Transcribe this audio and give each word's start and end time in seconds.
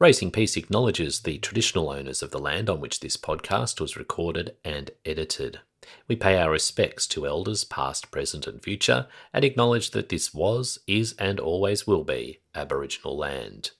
Raising 0.00 0.32
Peace 0.32 0.56
acknowledges 0.56 1.20
the 1.20 1.38
traditional 1.38 1.88
owners 1.88 2.20
of 2.20 2.32
the 2.32 2.40
land 2.40 2.68
on 2.68 2.80
which 2.80 2.98
this 2.98 3.16
podcast 3.16 3.80
was 3.80 3.96
recorded 3.96 4.56
and 4.64 4.90
edited. 5.04 5.60
We 6.08 6.16
pay 6.16 6.36
our 6.36 6.50
respects 6.50 7.06
to 7.08 7.28
elders 7.28 7.62
past, 7.62 8.10
present, 8.10 8.48
and 8.48 8.60
future, 8.60 9.06
and 9.32 9.44
acknowledge 9.44 9.92
that 9.92 10.08
this 10.08 10.34
was, 10.34 10.80
is, 10.88 11.14
and 11.20 11.38
always 11.38 11.86
will 11.86 12.02
be 12.02 12.40
Aboriginal 12.56 13.16
land. 13.16 13.70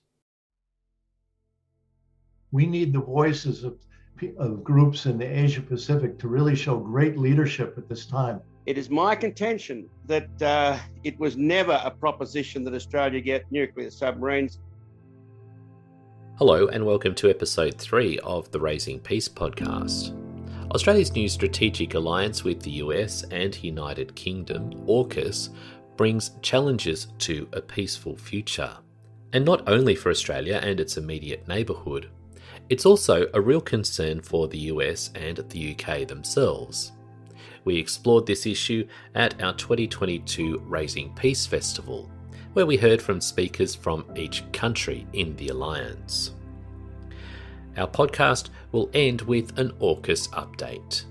We 2.53 2.67
need 2.67 2.93
the 2.93 3.01
voices 3.01 3.65
of, 3.65 3.77
of 4.39 4.63
groups 4.63 5.07
in 5.07 5.19
the 5.19 5.27
Asia 5.27 5.63
Pacific 5.63 6.17
to 6.21 6.29
really 6.29 6.55
show 6.55 6.79
great 6.79 7.19
leadership 7.19 7.75
at 7.77 7.89
this 7.89 8.07
time. 8.07 8.41
It 8.67 8.79
is 8.79 8.89
my 8.89 9.17
contention 9.17 9.91
that 10.07 10.41
uh, 10.41 10.79
it 11.03 11.19
was 11.19 11.37
never 11.37 11.81
a 11.85 11.91
proposition 11.91 12.63
that 12.65 12.75
Australia 12.75 13.21
get 13.21 13.51
nuclear 13.51 13.91
submarines. 13.91 14.61
Hello, 16.37 16.67
and 16.67 16.85
welcome 16.85 17.15
to 17.15 17.31
episode 17.31 17.79
3 17.79 18.19
of 18.25 18.51
the 18.51 18.59
Raising 18.59 18.99
Peace 18.99 19.29
podcast. 19.29 20.13
Australia's 20.73 21.13
new 21.13 21.29
strategic 21.29 21.95
alliance 21.95 22.43
with 22.43 22.61
the 22.61 22.73
US 22.73 23.23
and 23.31 23.63
United 23.63 24.17
Kingdom, 24.17 24.73
AUKUS, 24.89 25.51
brings 25.97 26.33
challenges 26.43 27.07
to 27.19 27.47
a 27.53 27.61
peaceful 27.61 28.17
future. 28.17 28.77
And 29.33 29.45
not 29.45 29.69
only 29.69 29.95
for 29.95 30.11
Australia 30.11 30.59
and 30.61 30.81
its 30.81 30.97
immediate 30.97 31.47
neighbourhood, 31.47 32.11
it's 32.69 32.85
also 32.85 33.29
a 33.33 33.41
real 33.41 33.61
concern 33.61 34.21
for 34.21 34.49
the 34.49 34.59
US 34.73 35.13
and 35.15 35.37
the 35.37 35.77
UK 35.79 36.09
themselves. 36.09 36.91
We 37.65 37.77
explored 37.77 38.27
this 38.27 38.45
issue 38.45 38.89
at 39.15 39.41
our 39.41 39.55
2022 39.55 40.65
Raising 40.67 41.15
Peace 41.15 41.47
Festival, 41.47 42.11
where 42.55 42.67
we 42.67 42.77
heard 42.77 43.03
from 43.03 43.21
speakers 43.21 43.75
from 43.75 44.05
each 44.17 44.51
country 44.53 45.07
in 45.13 45.37
the 45.37 45.49
Alliance. 45.49 46.33
Our 47.77 47.89
podcast 47.89 48.51
will 48.73 48.89
end 48.95 49.23
with 49.23 49.59
an 49.59 49.73
AUKUS 49.81 50.31
update. 50.31 51.05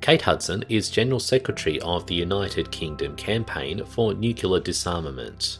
Kate 0.00 0.22
Hudson 0.22 0.64
is 0.68 0.90
General 0.90 1.18
Secretary 1.18 1.80
of 1.80 2.06
the 2.06 2.14
United 2.14 2.70
Kingdom 2.70 3.16
Campaign 3.16 3.84
for 3.84 4.14
Nuclear 4.14 4.60
Disarmament. 4.60 5.58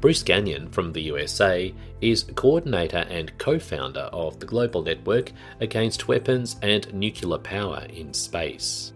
Bruce 0.00 0.22
Gagnon 0.22 0.70
from 0.70 0.92
the 0.92 1.02
USA 1.02 1.74
is 2.00 2.24
coordinator 2.34 3.04
and 3.08 3.36
co 3.38 3.58
founder 3.58 4.08
of 4.12 4.38
the 4.38 4.46
Global 4.46 4.82
Network 4.82 5.32
Against 5.60 6.08
Weapons 6.08 6.56
and 6.62 6.92
Nuclear 6.94 7.38
Power 7.38 7.84
in 7.90 8.14
Space. 8.14 8.92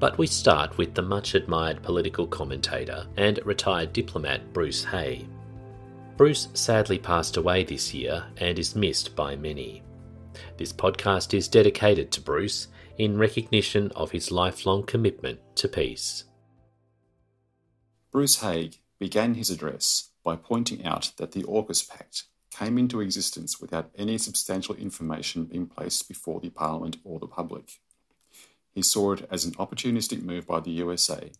But 0.00 0.16
we 0.16 0.26
start 0.26 0.78
with 0.78 0.94
the 0.94 1.02
much 1.02 1.34
admired 1.34 1.82
political 1.82 2.26
commentator 2.26 3.06
and 3.18 3.38
retired 3.44 3.92
diplomat 3.92 4.50
Bruce 4.54 4.82
Haigh. 4.82 5.28
Bruce 6.16 6.48
sadly 6.54 6.98
passed 6.98 7.36
away 7.36 7.64
this 7.64 7.92
year 7.92 8.24
and 8.38 8.58
is 8.58 8.74
missed 8.74 9.14
by 9.14 9.36
many. 9.36 9.82
This 10.56 10.72
podcast 10.72 11.34
is 11.34 11.48
dedicated 11.48 12.10
to 12.12 12.22
Bruce 12.22 12.68
in 12.96 13.18
recognition 13.18 13.90
of 13.92 14.10
his 14.10 14.30
lifelong 14.30 14.84
commitment 14.84 15.38
to 15.56 15.68
peace. 15.68 16.24
Bruce 18.10 18.40
Haigh 18.40 18.70
began 18.98 19.34
his 19.34 19.50
address 19.50 20.12
by 20.24 20.34
pointing 20.34 20.84
out 20.84 21.12
that 21.18 21.32
the 21.32 21.42
AUKUS 21.42 21.86
Pact 21.86 22.24
came 22.50 22.78
into 22.78 23.00
existence 23.00 23.60
without 23.60 23.90
any 23.96 24.16
substantial 24.16 24.74
information 24.76 25.44
being 25.44 25.66
placed 25.66 26.08
before 26.08 26.40
the 26.40 26.50
Parliament 26.50 26.96
or 27.04 27.18
the 27.18 27.26
public. 27.26 27.80
He 28.74 28.82
saw 28.82 29.12
it 29.12 29.26
as 29.30 29.44
an 29.44 29.52
opportunistic 29.52 30.22
move 30.22 30.46
by 30.46 30.60
the 30.60 30.70
USA, 30.72 31.30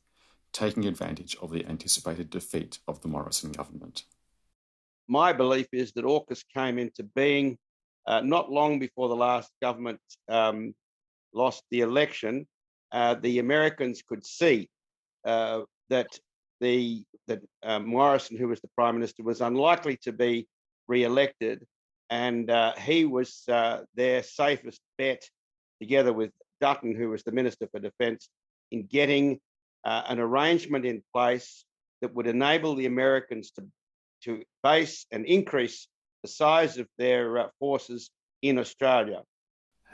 taking 0.53 0.86
advantage 0.86 1.36
of 1.41 1.50
the 1.50 1.64
anticipated 1.67 2.31
defeat 2.31 2.78
of 2.89 3.00
the 3.00 3.09
Morrison 3.09 3.53
government. 3.53 4.05
My 5.09 5.33
belief 5.33 5.67
is 5.73 5.92
that 5.92 6.05
AUKUS 6.05 6.45
came 6.55 6.78
into 6.78 7.03
being 7.03 7.58
uh, 8.06 8.20
not 8.20 8.51
long 8.51 8.78
before 8.78 9.08
the 9.08 9.17
last 9.17 9.51
government 9.61 10.01
um, 10.28 10.75
lost 11.33 11.62
the 11.70 11.81
election. 11.81 12.47
Uh, 12.92 13.14
the 13.14 13.39
Americans 13.39 14.02
could 14.07 14.24
see 14.27 14.68
uh, 15.24 15.62
that 15.89 16.08
the 16.61 17.05
that 17.27 17.41
uh, 17.62 17.79
Morrison, 17.79 18.36
who 18.36 18.48
was 18.48 18.61
the 18.61 18.70
prime 18.77 18.97
minister, 18.97 19.23
was 19.23 19.41
unlikely 19.41 19.97
to 20.02 20.12
be 20.12 20.48
re-elected, 20.89 21.64
and 22.11 22.51
uh, 22.51 22.73
he 22.74 23.05
was 23.05 23.45
uh, 23.48 23.83
their 23.95 24.23
safest 24.23 24.80
bet, 24.98 25.23
together 25.80 26.12
with 26.12 26.33
Dutton, 26.61 26.95
who 26.95 27.11
was 27.11 27.23
the 27.23 27.33
Minister 27.33 27.69
for 27.71 27.81
Defence, 27.81 28.29
in 28.71 28.87
getting 28.87 29.41
uh, 29.85 30.03
an 30.09 30.19
arrangement 30.19 30.85
in 30.85 31.03
place 31.13 31.65
that 32.01 32.15
would 32.15 32.27
enable 32.27 32.75
the 32.75 32.87
Americans 32.87 33.51
to, 33.53 33.65
to 34.25 34.43
base 34.63 35.07
and 35.11 35.25
increase 35.27 35.89
the 36.23 36.29
size 36.29 36.79
of 36.79 36.87
their 36.98 37.39
uh, 37.39 37.48
forces 37.59 38.11
in 38.43 38.59
Australia. 38.59 39.23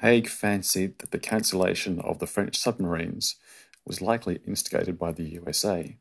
Haigh 0.00 0.22
fancied 0.22 0.99
that 0.99 1.10
the 1.10 1.19
cancellation 1.19 2.00
of 2.00 2.19
the 2.19 2.27
French 2.27 2.56
submarines 2.59 3.37
was 3.87 4.03
likely 4.03 4.41
instigated 4.47 4.98
by 4.98 5.12
the 5.12 5.25
USA. 5.25 5.97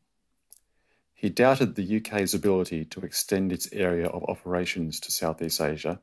He 1.14 1.30
doubted 1.30 1.74
the 1.74 1.96
UK's 1.96 2.34
ability 2.34 2.84
to 2.86 3.00
extend 3.00 3.52
its 3.52 3.72
area 3.72 4.06
of 4.06 4.24
operations 4.24 5.00
to 5.00 5.10
Southeast 5.10 5.60
Asia 5.60 6.00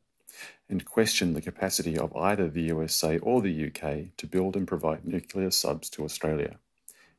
and 0.70 0.86
questioned 0.86 1.36
the 1.36 1.42
capacity 1.42 1.98
of 1.98 2.16
either 2.16 2.50
the 2.50 2.64
USA 2.64 3.18
or 3.20 3.42
the 3.42 3.68
UK 3.68 4.16
to 4.18 4.28
build 4.28 4.56
and 4.56 4.68
provide 4.68 5.06
nuclear 5.06 5.52
subs 5.52 5.90
to 5.92 6.04
Australia. 6.04 6.58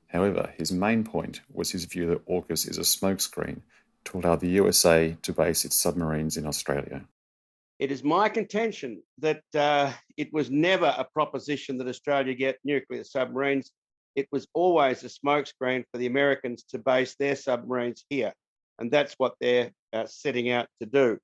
However, 0.08 0.52
his 0.56 0.70
main 0.70 1.04
point 1.04 1.40
was 1.52 1.70
his 1.70 1.84
view 1.84 2.06
that 2.08 2.26
AUKUS 2.26 2.68
is 2.68 2.78
a 2.78 2.82
smokescreen 2.82 3.62
to 4.04 4.18
allow 4.18 4.36
the 4.36 4.48
USA 4.48 5.16
to 5.22 5.32
base 5.32 5.64
its 5.64 5.76
submarines 5.76 6.36
in 6.36 6.46
Australia. 6.46 7.04
It 7.78 7.90
is 7.90 8.04
my 8.04 8.28
contention 8.28 9.02
that 9.18 9.42
uh, 9.54 9.92
it 10.16 10.32
was 10.32 10.50
never 10.50 10.94
a 10.96 11.04
proposition 11.04 11.78
that 11.78 11.88
Australia 11.88 12.34
get 12.34 12.58
nuclear 12.64 13.02
submarines. 13.02 13.72
It 14.14 14.28
was 14.30 14.46
always 14.54 15.02
a 15.02 15.08
smokescreen 15.08 15.84
for 15.90 15.98
the 15.98 16.06
Americans 16.06 16.62
to 16.70 16.78
base 16.78 17.16
their 17.16 17.34
submarines 17.34 18.04
here. 18.08 18.32
And 18.78 18.90
that's 18.90 19.14
what 19.18 19.34
they're 19.40 19.72
uh, 19.92 20.06
setting 20.06 20.50
out 20.50 20.68
to 20.80 20.86
do. 20.86 21.18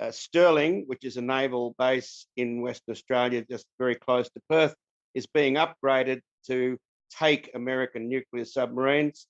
Uh, 0.00 0.12
Stirling, 0.12 0.84
which 0.86 1.04
is 1.04 1.16
a 1.16 1.22
naval 1.22 1.74
base 1.78 2.26
in 2.36 2.62
Western 2.62 2.92
Australia, 2.92 3.44
just 3.48 3.66
very 3.78 3.96
close 3.96 4.28
to 4.30 4.40
Perth, 4.48 4.74
is 5.14 5.26
being 5.26 5.54
upgraded 5.54 6.20
to 6.46 6.78
take 7.18 7.50
American 7.54 8.08
nuclear 8.08 8.44
submarines. 8.44 9.26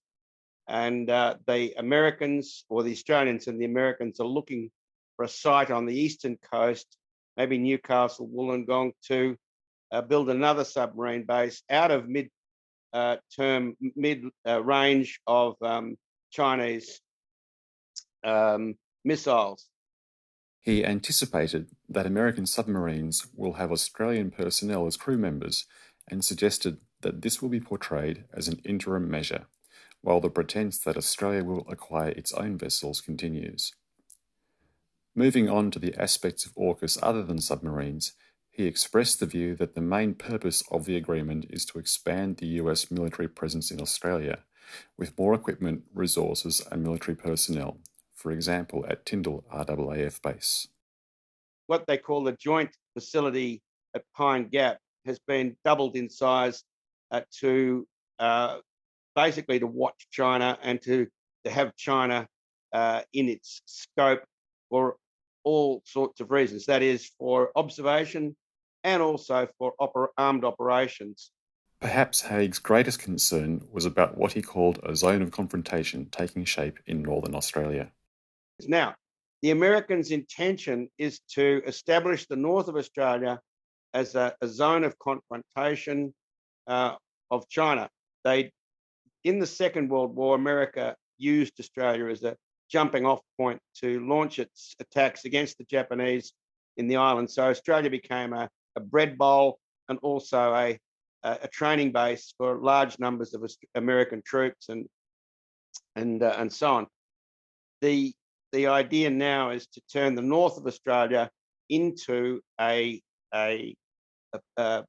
And 0.69 1.09
uh, 1.09 1.37
the 1.47 1.73
Americans, 1.79 2.65
or 2.69 2.83
the 2.83 2.93
Australians 2.93 3.47
and 3.47 3.59
the 3.59 3.65
Americans, 3.65 4.21
are 4.21 4.27
looking 4.27 4.71
for 5.17 5.25
a 5.25 5.29
site 5.29 5.71
on 5.71 5.87
the 5.87 5.99
eastern 5.99 6.37
coast, 6.53 6.87
maybe 7.39 7.57
Newcastle, 7.57 8.29
Wollongong, 8.29 8.93
to 9.07 9.37
uh, 9.91 10.03
build 10.03 10.29
another 10.29 10.65
submarine 10.65 11.25
base 11.25 11.63
out 11.71 11.91
of 11.91 12.09
mid 12.09 12.29
uh, 12.93 13.17
term, 13.35 13.75
mid 13.97 14.25
uh, 14.47 14.63
range 14.63 15.21
of 15.27 15.57
um, 15.63 15.97
Chinese 16.31 17.01
um, 18.23 18.75
missiles. 19.05 19.67
He 20.61 20.85
anticipated 20.85 21.69
that 21.89 22.07
American 22.07 22.47
submarines 22.47 23.27
will 23.35 23.55
have 23.55 23.73
Australian 23.73 24.31
personnel 24.31 24.87
as 24.87 24.97
crew 24.97 25.17
members 25.17 25.67
and 26.09 26.25
suggested 26.25 26.79
that 27.01 27.23
this 27.23 27.41
will 27.41 27.49
be 27.49 27.61
portrayed 27.61 28.25
as 28.33 28.49
an 28.49 28.61
interim 28.65 29.11
measure, 29.11 29.47
while 30.01 30.21
the 30.21 30.31
pretense 30.31 30.79
that 30.79 30.97
Australia 30.97 31.45
will 31.45 31.67
acquire 31.69 32.11
its 32.11 32.33
own 32.33 32.59
vessels 32.59 33.01
continues. 33.01 33.73
Moving 35.15 35.49
on 35.49 35.71
to 35.73 35.79
the 35.79 35.95
aspects 36.01 36.47
of 36.47 36.55
AUKUS 36.55 36.99
other 37.03 37.23
than 37.23 37.41
submarines, 37.41 38.13
he 38.51 38.67
expressed 38.67 39.21
the 39.21 39.27
view 39.27 39.55
that 39.57 39.75
the 39.75 39.81
main 39.81 40.15
purpose 40.15 40.63
of 40.71 40.85
the 40.85 40.97
agreement 40.97 41.47
is 41.51 41.65
to 41.67 41.79
expand 41.79 42.37
the 42.37 42.47
US 42.63 42.91
military 42.91 43.29
presence 43.29 43.71
in 43.71 43.81
Australia, 43.81 44.41
with 44.97 45.17
more 45.19 45.35
equipment, 45.35 45.85
resources, 45.95 46.61
and 46.71 46.83
military 46.83 47.17
personnel, 47.17 47.79
for 48.19 48.33
example, 48.33 48.85
at 48.89 49.07
Tindal 49.07 49.45
RAAF 49.53 50.21
base. 50.21 50.67
What 51.69 51.87
they 51.87 51.97
call 51.97 52.25
the 52.25 52.33
joint 52.33 52.71
facility 52.95 53.63
at 53.95 54.03
Pine 54.17 54.49
Gap 54.49 54.79
has 55.07 55.21
been 55.21 55.57
doubled 55.65 55.95
in 55.97 56.11
size 56.11 56.65
uh, 57.13 57.21
to 57.41 57.87
uh, 58.19 58.59
basically 59.15 59.61
to 59.61 59.67
watch 59.69 60.09
China 60.11 60.59
and 60.63 60.83
to, 60.83 61.07
to 61.45 61.51
have 61.51 61.77
China 61.77 62.27
uh, 62.73 63.03
in 63.13 63.29
its 63.29 63.63
scope 63.67 64.25
for 64.69 64.97
all 65.45 65.81
sorts 65.87 66.21
of 66.21 66.33
reasons. 66.33 66.67
That 66.67 66.83
is 66.83 67.11
for 67.19 67.53
observation 67.55 68.35
and 68.83 69.01
also 69.01 69.47
for 69.59 69.75
oper- 69.81 70.09
armed 70.19 70.45
operations. 70.45 71.31
Perhaps 71.81 72.23
Haigh's 72.23 72.59
greatest 72.59 72.99
concern 72.99 73.65
was 73.71 73.85
about 73.85 74.19
what 74.19 74.33
he 74.33 74.43
called 74.43 74.81
a 74.83 74.97
zone 74.97 75.23
of 75.23 75.31
confrontation 75.31 76.09
taking 76.11 76.45
shape 76.45 76.81
in 76.87 77.03
northern 77.03 77.37
Australia. 77.37 77.93
Now, 78.67 78.95
the 79.43 79.51
Americans' 79.51 80.11
intention 80.11 80.89
is 80.99 81.21
to 81.35 81.63
establish 81.67 82.27
the 82.27 82.37
north 82.37 82.69
of 82.69 82.77
Australia 82.77 83.41
as 83.95 84.15
a, 84.15 84.35
a 84.41 84.49
zone 84.49 84.85
of 84.85 84.99
confrontation 84.99 86.13
uh, 86.67 86.95
of 87.31 87.49
China. 87.49 87.89
They, 88.25 88.51
in 89.25 89.39
the 89.39 89.47
Second 89.47 89.91
World 89.91 90.15
War, 90.17 90.35
America 90.35 90.97
used 91.19 91.61
Australia 91.61 92.07
as 92.07 92.23
a 92.25 92.37
jumping 92.71 93.07
off 93.07 93.21
point 93.39 93.61
to 93.81 94.01
launch 94.07 94.39
its 94.39 94.75
attacks 94.81 95.25
against 95.25 95.59
the 95.59 95.65
Japanese 95.65 96.33
in 96.77 96.87
the 96.87 96.97
island. 96.97 97.31
So 97.31 97.49
Australia 97.49 97.91
became 97.91 98.33
a, 98.33 98.49
a 98.77 98.81
bread 98.81 99.17
bowl 99.17 99.59
and 99.89 99.99
also 100.03 100.55
a, 100.55 100.79
a, 101.23 101.49
training 101.49 101.93
base 101.93 102.35
for 102.37 102.59
large 102.59 102.99
numbers 102.99 103.35
of 103.35 103.49
American 103.75 104.23
troops 104.25 104.69
and 104.69 104.87
and 105.97 106.23
uh, 106.23 106.35
and 106.39 106.53
so 106.53 106.75
on. 106.75 106.87
The 107.81 108.13
the 108.53 108.69
idea 108.69 109.11
now 109.11 109.51
is 109.51 109.67
to 109.69 109.81
turn 109.93 110.15
the 110.15 110.23
north 110.23 110.57
of 110.57 110.67
Australia 110.67 111.31
into 111.69 112.41
a 112.61 113.01
a, 113.35 113.75
a, 114.57 114.85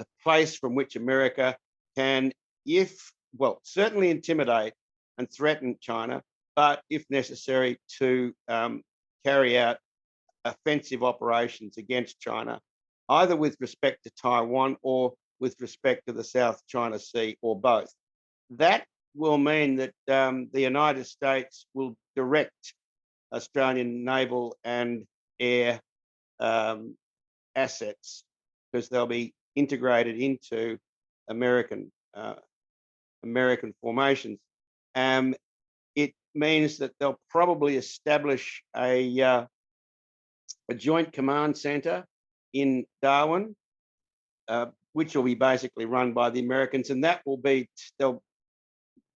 a 0.00 0.04
place 0.22 0.56
from 0.56 0.74
which 0.74 0.96
America 0.96 1.56
can, 1.96 2.32
if 2.64 3.12
well, 3.36 3.60
certainly 3.62 4.10
intimidate 4.10 4.72
and 5.18 5.30
threaten 5.30 5.76
China, 5.80 6.22
but 6.54 6.82
if 6.90 7.04
necessary, 7.10 7.78
to 7.98 8.32
um, 8.48 8.82
carry 9.24 9.58
out 9.58 9.78
offensive 10.44 11.02
operations 11.02 11.76
against 11.76 12.20
China, 12.20 12.60
either 13.08 13.36
with 13.36 13.56
respect 13.60 14.04
to 14.04 14.10
Taiwan 14.20 14.76
or 14.82 15.14
with 15.40 15.56
respect 15.60 16.06
to 16.06 16.12
the 16.12 16.24
South 16.24 16.62
China 16.66 16.98
Sea 16.98 17.36
or 17.42 17.58
both. 17.58 17.92
That 18.50 18.86
will 19.14 19.38
mean 19.38 19.76
that 19.76 19.94
um, 20.08 20.48
the 20.52 20.60
United 20.60 21.06
States 21.06 21.66
will 21.74 21.96
direct 22.14 22.74
Australian 23.32 24.04
naval 24.04 24.56
and 24.64 25.04
air 25.40 25.80
um, 26.40 26.96
assets 27.54 28.24
because 28.70 28.88
they'll 28.88 29.06
be 29.06 29.34
integrated 29.54 30.18
into 30.18 30.78
American 31.28 31.90
uh, 32.14 32.34
American 33.22 33.74
formations. 33.80 34.38
Um, 34.94 35.34
it 35.94 36.12
means 36.34 36.78
that 36.78 36.92
they'll 36.98 37.20
probably 37.30 37.76
establish 37.76 38.62
a 38.76 39.20
uh, 39.20 39.46
a 40.68 40.74
joint 40.74 41.12
command 41.12 41.56
center 41.56 42.04
in 42.52 42.84
Darwin, 43.02 43.54
uh, 44.48 44.66
which 44.92 45.14
will 45.14 45.22
be 45.22 45.34
basically 45.34 45.84
run 45.84 46.12
by 46.12 46.30
the 46.30 46.40
Americans, 46.40 46.90
and 46.90 47.04
that 47.04 47.22
will 47.26 47.36
be 47.36 47.68
they'll 47.98 48.22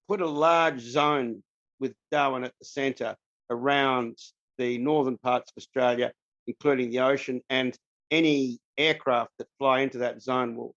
put 0.08 0.20
a 0.20 0.26
large 0.26 0.80
zone 0.80 1.42
with 1.78 1.94
Darwin 2.10 2.44
at 2.44 2.52
the 2.58 2.64
center 2.64 3.16
around 3.50 4.16
the 4.58 4.78
northern 4.78 5.18
parts 5.18 5.50
of 5.50 5.60
Australia, 5.60 6.12
including 6.46 6.90
the 6.90 7.00
ocean, 7.00 7.40
and 7.50 7.76
any 8.10 8.58
aircraft 8.78 9.30
that 9.38 9.48
fly 9.58 9.80
into 9.80 9.98
that 9.98 10.22
zone 10.22 10.56
will 10.56 10.74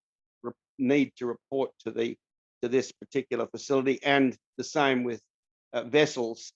need 0.77 1.11
to 1.17 1.25
report 1.25 1.71
to 1.85 1.91
the 1.91 2.15
to 2.61 2.69
this 2.69 2.91
particular 2.93 3.45
facility, 3.47 3.99
and 4.03 4.37
the 4.57 4.63
same 4.63 5.03
with 5.03 5.21
uh, 5.73 5.83
vessels 5.83 6.53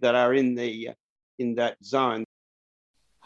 that 0.00 0.14
are 0.14 0.34
in 0.34 0.54
the 0.54 0.88
uh, 0.88 0.94
in 1.38 1.54
that 1.54 1.76
zone. 1.84 2.24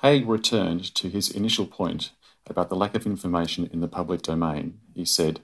Haigh 0.02 0.22
returned 0.24 0.94
to 0.94 1.08
his 1.08 1.30
initial 1.30 1.66
point 1.66 2.12
about 2.46 2.68
the 2.68 2.76
lack 2.76 2.94
of 2.94 3.06
information 3.06 3.68
in 3.72 3.80
the 3.80 3.88
public 3.88 4.22
domain. 4.22 4.80
He 4.94 5.04
said, 5.04 5.40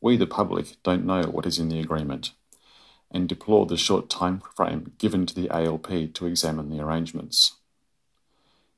"We, 0.00 0.16
the 0.16 0.26
public, 0.26 0.76
don't 0.82 1.06
know 1.06 1.22
what 1.22 1.46
is 1.46 1.58
in 1.58 1.68
the 1.68 1.80
agreement." 1.80 2.32
And 3.10 3.28
deplored 3.28 3.68
the 3.68 3.76
short 3.76 4.08
time 4.08 4.42
frame 4.54 4.92
given 4.98 5.26
to 5.26 5.34
the 5.34 5.50
ALP 5.50 6.14
to 6.14 6.26
examine 6.26 6.70
the 6.70 6.80
arrangements. 6.80 7.56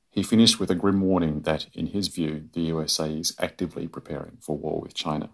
He 0.09 0.23
finished 0.23 0.59
with 0.59 0.69
a 0.69 0.75
grim 0.75 1.01
warning 1.01 1.41
that, 1.41 1.67
in 1.73 1.87
his 1.87 2.07
view, 2.07 2.49
the 2.53 2.61
USA 2.61 3.11
is 3.11 3.35
actively 3.39 3.87
preparing 3.87 4.37
for 4.41 4.57
war 4.57 4.79
with 4.79 4.93
China. 4.93 5.29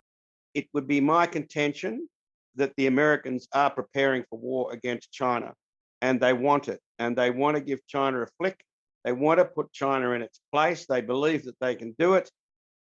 It 0.53 0.67
would 0.73 0.87
be 0.87 1.01
my 1.01 1.25
contention 1.25 2.07
that 2.55 2.73
the 2.77 2.87
Americans 2.87 3.47
are 3.53 3.69
preparing 3.69 4.23
for 4.29 4.39
war 4.39 4.71
against 4.71 5.11
China 5.11 5.53
and 6.01 6.19
they 6.19 6.33
want 6.33 6.67
it. 6.67 6.79
And 6.97 7.17
they 7.17 7.29
want 7.29 7.57
to 7.57 7.61
give 7.61 7.85
China 7.87 8.21
a 8.21 8.27
flick. 8.37 8.63
They 9.03 9.11
want 9.11 9.39
to 9.39 9.45
put 9.45 9.71
China 9.71 10.11
in 10.11 10.21
its 10.21 10.39
place. 10.51 10.85
They 10.85 11.01
believe 11.01 11.45
that 11.45 11.59
they 11.59 11.75
can 11.75 11.95
do 11.97 12.15
it. 12.15 12.29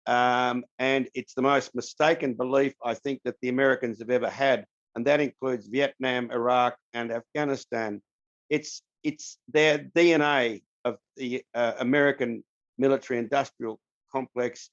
Um, 0.08 0.66
and 0.80 1.08
it's 1.14 1.34
the 1.34 1.42
most 1.42 1.76
mistaken 1.76 2.34
belief 2.34 2.74
I 2.84 2.96
think 2.96 3.22
that 3.24 3.36
the 3.42 3.50
Americans 3.50 4.00
have 4.00 4.10
ever 4.10 4.30
had 4.30 4.66
and 4.96 5.06
that 5.06 5.22
includes 5.22 5.68
Vietnam, 5.68 6.32
Iraq, 6.32 6.78
and 6.94 7.12
Afghanistan. 7.12 8.02
It's 8.50 8.82
it's 9.04 9.38
their 9.48 9.80
DNA 9.80 10.62
of 10.86 10.98
the 11.16 11.44
uh, 11.54 11.74
American 11.80 12.44
military-industrial 12.78 13.80
complex 14.12 14.70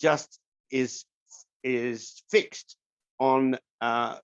just 0.00 0.38
is 0.70 1.04
is 1.62 2.22
fixed 2.30 2.76
on 3.18 3.58
uh, 3.80 4.18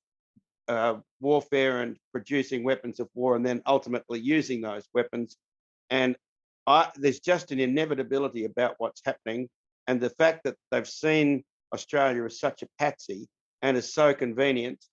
uh, 0.68 0.96
warfare 1.20 1.82
and 1.82 1.96
producing 2.12 2.62
weapons 2.62 3.00
of 3.00 3.08
war, 3.14 3.36
and 3.36 3.44
then 3.44 3.62
ultimately 3.66 4.20
using 4.20 4.60
those 4.60 4.86
weapons. 4.94 5.36
And 5.88 6.16
I, 6.66 6.90
there's 6.96 7.20
just 7.20 7.50
an 7.50 7.60
inevitability 7.60 8.44
about 8.44 8.74
what's 8.78 9.00
happening, 9.04 9.48
and 9.86 10.00
the 10.00 10.10
fact 10.10 10.44
that 10.44 10.56
they've 10.70 10.86
seen 10.86 11.44
Australia 11.72 12.24
as 12.24 12.38
such 12.38 12.62
a 12.62 12.68
patsy 12.78 13.28
and 13.62 13.76
is 13.76 13.92
so 13.92 14.14
convenient 14.14 14.84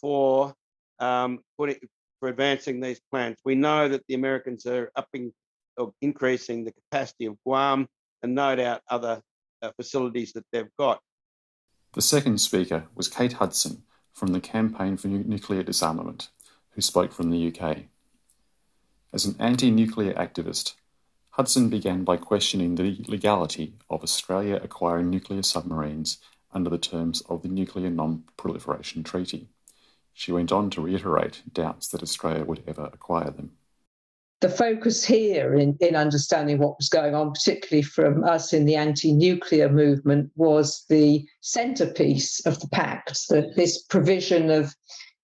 for 0.00 0.54
um, 0.98 1.40
putting, 1.58 1.76
for 2.20 2.28
advancing 2.28 2.80
these 2.80 3.00
plans. 3.10 3.36
We 3.44 3.54
know 3.54 3.88
that 3.88 4.04
the 4.08 4.14
Americans 4.14 4.66
are 4.66 4.90
upping 4.96 5.32
or 5.76 5.92
increasing 6.00 6.64
the 6.64 6.72
capacity 6.72 7.26
of 7.26 7.36
Guam 7.44 7.86
and 8.22 8.34
no 8.34 8.56
doubt 8.56 8.82
other 8.90 9.20
uh, 9.62 9.70
facilities 9.76 10.32
that 10.32 10.44
they've 10.52 10.70
got. 10.78 11.00
The 11.92 12.02
second 12.02 12.38
speaker 12.38 12.86
was 12.94 13.08
Kate 13.08 13.34
Hudson 13.34 13.82
from 14.12 14.28
the 14.28 14.40
Campaign 14.40 14.96
for 14.96 15.08
Nuclear 15.08 15.62
Disarmament, 15.62 16.30
who 16.70 16.80
spoke 16.80 17.12
from 17.12 17.30
the 17.30 17.48
UK. 17.48 17.84
As 19.12 19.24
an 19.24 19.36
anti 19.38 19.70
nuclear 19.70 20.12
activist, 20.14 20.74
Hudson 21.30 21.68
began 21.68 22.02
by 22.02 22.16
questioning 22.16 22.74
the 22.74 23.04
legality 23.08 23.74
of 23.90 24.02
Australia 24.02 24.58
acquiring 24.62 25.10
nuclear 25.10 25.42
submarines 25.42 26.18
under 26.52 26.70
the 26.70 26.78
terms 26.78 27.22
of 27.28 27.42
the 27.42 27.48
Nuclear 27.48 27.90
Non 27.90 28.24
Proliferation 28.38 29.04
Treaty. 29.04 29.48
She 30.18 30.32
went 30.32 30.50
on 30.50 30.70
to 30.70 30.80
reiterate 30.80 31.42
doubts 31.52 31.88
that 31.88 32.02
Australia 32.02 32.42
would 32.42 32.62
ever 32.66 32.88
acquire 32.90 33.30
them. 33.30 33.52
The 34.40 34.48
focus 34.48 35.04
here 35.04 35.54
in, 35.54 35.76
in 35.78 35.94
understanding 35.94 36.56
what 36.56 36.78
was 36.78 36.88
going 36.88 37.14
on, 37.14 37.32
particularly 37.32 37.82
from 37.82 38.24
us 38.24 38.54
in 38.54 38.64
the 38.64 38.76
anti 38.76 39.12
nuclear 39.12 39.68
movement, 39.68 40.30
was 40.34 40.86
the 40.88 41.26
centerpiece 41.42 42.40
of 42.46 42.58
the 42.60 42.68
pact, 42.68 43.28
that 43.28 43.56
this 43.56 43.82
provision 43.82 44.50
of 44.50 44.74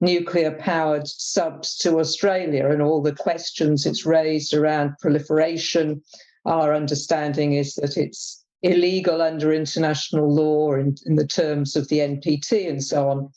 nuclear 0.02 0.50
powered 0.50 1.08
subs 1.08 1.78
to 1.78 1.98
Australia 1.98 2.68
and 2.68 2.82
all 2.82 3.00
the 3.00 3.14
questions 3.14 3.86
it's 3.86 4.04
raised 4.04 4.52
around 4.52 4.98
proliferation. 5.00 6.02
Our 6.44 6.74
understanding 6.74 7.54
is 7.54 7.76
that 7.76 7.96
it's 7.96 8.44
illegal 8.60 9.22
under 9.22 9.54
international 9.54 10.30
law 10.30 10.74
in, 10.74 10.96
in 11.06 11.16
the 11.16 11.26
terms 11.26 11.76
of 11.76 11.88
the 11.88 12.00
NPT 12.00 12.68
and 12.68 12.84
so 12.84 13.08
on. 13.08 13.32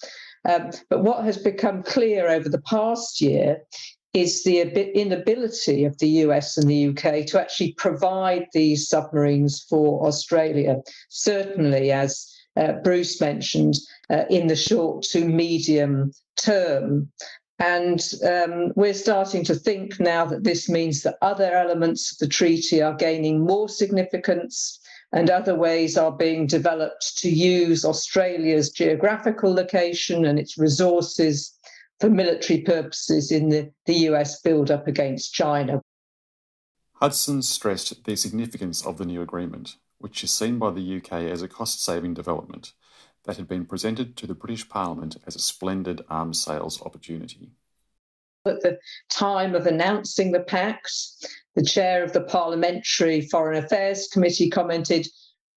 Um, 0.47 0.71
but 0.89 1.03
what 1.03 1.23
has 1.25 1.37
become 1.37 1.83
clear 1.83 2.27
over 2.29 2.49
the 2.49 2.61
past 2.61 3.21
year 3.21 3.61
is 4.13 4.43
the 4.43 4.97
inability 4.97 5.83
of 5.83 5.97
the 5.97 6.07
US 6.23 6.57
and 6.57 6.69
the 6.69 6.87
UK 6.87 7.25
to 7.27 7.39
actually 7.39 7.73
provide 7.73 8.47
these 8.53 8.87
submarines 8.87 9.65
for 9.69 10.07
Australia. 10.07 10.77
Certainly, 11.09 11.91
as 11.91 12.25
uh, 12.55 12.73
Bruce 12.83 13.19
mentioned, 13.19 13.75
uh, 14.09 14.23
in 14.29 14.47
the 14.47 14.55
short 14.55 15.03
to 15.03 15.25
medium 15.25 16.11
term. 16.37 17.11
And 17.59 18.01
um, 18.25 18.71
we're 18.75 18.93
starting 18.93 19.43
to 19.45 19.55
think 19.55 19.99
now 19.99 20.25
that 20.25 20.43
this 20.43 20.69
means 20.69 21.03
that 21.03 21.17
other 21.21 21.53
elements 21.53 22.11
of 22.11 22.17
the 22.19 22.33
treaty 22.33 22.81
are 22.81 22.93
gaining 22.93 23.45
more 23.45 23.67
significance 23.69 24.79
and 25.12 25.29
other 25.29 25.55
ways 25.55 25.97
are 25.97 26.12
being 26.12 26.47
developed 26.47 27.17
to 27.19 27.29
use 27.29 27.85
Australia's 27.85 28.69
geographical 28.71 29.53
location 29.53 30.25
and 30.25 30.39
its 30.39 30.57
resources 30.57 31.57
for 32.00 32.09
military 32.09 32.62
purposes 32.62 33.31
in 33.31 33.50
the, 33.50 33.71
the 33.85 33.95
US 34.09 34.41
build 34.41 34.71
up 34.71 34.88
against 34.88 35.33
China. 35.33 35.81
Hudson 36.93 37.41
stressed 37.41 38.03
the 38.05 38.15
significance 38.15 38.85
of 38.85 38.97
the 38.97 39.05
new 39.05 39.21
agreement, 39.21 39.75
which 39.97 40.24
is 40.24 40.31
seen 40.31 40.59
by 40.59 40.71
the 40.71 40.97
UK 40.97 41.13
as 41.24 41.41
a 41.41 41.47
cost 41.47 41.83
saving 41.83 42.13
development 42.13 42.74
that 43.25 43.38
had 43.38 43.47
been 43.47 43.65
presented 43.65 44.15
to 44.17 44.27
the 44.27 44.35
British 44.35 44.67
Parliament 44.69 45.17
as 45.25 45.35
a 45.35 45.39
splendid 45.39 46.03
arms 46.09 46.43
sales 46.43 46.81
opportunity. 46.81 47.51
At 48.47 48.61
the 48.61 48.77
time 49.09 49.55
of 49.55 49.65
announcing 49.65 50.31
the 50.31 50.39
pact, 50.39 50.91
the 51.55 51.63
chair 51.63 52.03
of 52.03 52.13
the 52.13 52.21
Parliamentary 52.21 53.21
Foreign 53.21 53.63
Affairs 53.63 54.07
Committee 54.07 54.51
commented, 54.51 55.07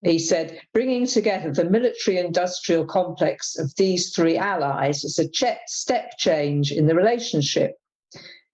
he 0.02 0.18
said, 0.18 0.59
bringing 0.73 1.07
together 1.07 1.52
the 1.52 1.68
military 1.68 2.16
industrial 2.16 2.87
complex 2.87 3.59
of 3.59 3.75
these 3.76 4.14
three 4.14 4.38
allies 4.38 5.04
is 5.04 5.18
a 5.18 5.28
step 5.66 6.16
change 6.16 6.73
in 6.73 6.87
the 6.87 6.95
relationship. 6.95 7.73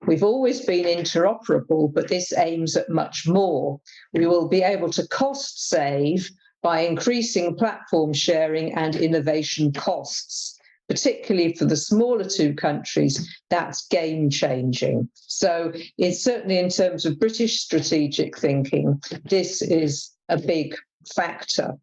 We've 0.05 0.25
always 0.25 0.63
been 0.63 0.85
interoperable, 0.85 1.95
but 1.95 2.09
this 2.09 2.37
aims 2.37 2.77
at 2.77 2.91
much 2.91 3.29
more. 3.29 3.81
We 4.13 4.27
will 4.27 4.49
be 4.49 4.63
able 4.63 4.91
to 4.91 5.07
cost 5.09 5.69
save 5.69 6.29
by 6.61 6.81
increasing 6.81 7.55
platform 7.55 8.13
sharing 8.13 8.75
and 8.75 8.97
innovation 8.97 9.73
costs. 9.73 10.54
Particularly 10.89 11.55
for 11.55 11.65
the 11.65 11.77
smaller 11.77 12.25
two 12.25 12.55
countries, 12.55 13.41
that's 13.51 13.87
game 13.89 14.31
changing. 14.31 15.09
So, 15.15 15.73
it's 15.99 16.23
certainly 16.23 16.59
in 16.59 16.69
terms 16.69 17.05
of 17.05 17.19
British 17.19 17.61
strategic 17.61 18.39
thinking, 18.39 19.01
this 19.25 19.63
is 19.63 20.11
a 20.29 20.39
big 20.39 20.75
factor. 21.15 21.75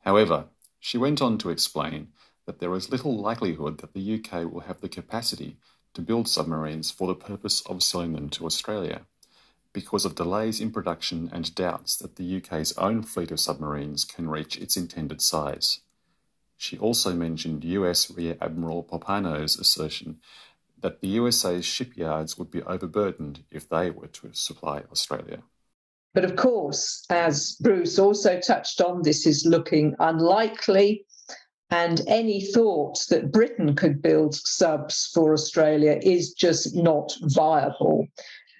However, 0.00 0.46
she 0.80 0.98
went 0.98 1.22
on 1.22 1.38
to 1.38 1.50
explain 1.50 2.08
that 2.46 2.58
there 2.58 2.74
is 2.74 2.90
little 2.90 3.16
likelihood 3.16 3.78
that 3.78 3.94
the 3.94 4.14
UK 4.14 4.52
will 4.52 4.60
have 4.60 4.80
the 4.80 4.88
capacity 4.88 5.56
to 5.94 6.02
build 6.02 6.28
submarines 6.28 6.90
for 6.90 7.06
the 7.06 7.14
purpose 7.14 7.62
of 7.62 7.82
selling 7.82 8.12
them 8.12 8.28
to 8.28 8.44
Australia 8.44 9.06
because 9.72 10.04
of 10.04 10.14
delays 10.14 10.60
in 10.60 10.70
production 10.70 11.28
and 11.32 11.54
doubts 11.54 11.96
that 11.96 12.16
the 12.16 12.36
UK's 12.36 12.72
own 12.78 13.02
fleet 13.02 13.30
of 13.30 13.40
submarines 13.40 14.04
can 14.04 14.28
reach 14.28 14.56
its 14.56 14.76
intended 14.76 15.20
size. 15.20 15.80
She 16.56 16.78
also 16.78 17.14
mentioned 17.14 17.64
US 17.64 18.10
Rear 18.10 18.36
Admiral 18.40 18.82
Pappano's 18.82 19.58
assertion 19.58 20.20
that 20.80 21.00
the 21.00 21.08
USA's 21.08 21.64
shipyards 21.64 22.36
would 22.38 22.50
be 22.50 22.62
overburdened 22.62 23.44
if 23.50 23.68
they 23.68 23.90
were 23.90 24.08
to 24.08 24.32
supply 24.32 24.82
Australia. 24.92 25.42
But 26.12 26.24
of 26.24 26.36
course, 26.36 27.04
as 27.10 27.56
Bruce 27.60 27.98
also 27.98 28.38
touched 28.38 28.80
on, 28.80 29.02
this 29.02 29.26
is 29.26 29.44
looking 29.44 29.96
unlikely. 29.98 31.06
And 31.70 32.02
any 32.06 32.40
thought 32.40 32.98
that 33.08 33.32
Britain 33.32 33.74
could 33.74 34.00
build 34.00 34.34
subs 34.34 35.10
for 35.12 35.32
Australia 35.32 35.98
is 36.02 36.32
just 36.32 36.76
not 36.76 37.12
viable. 37.22 38.06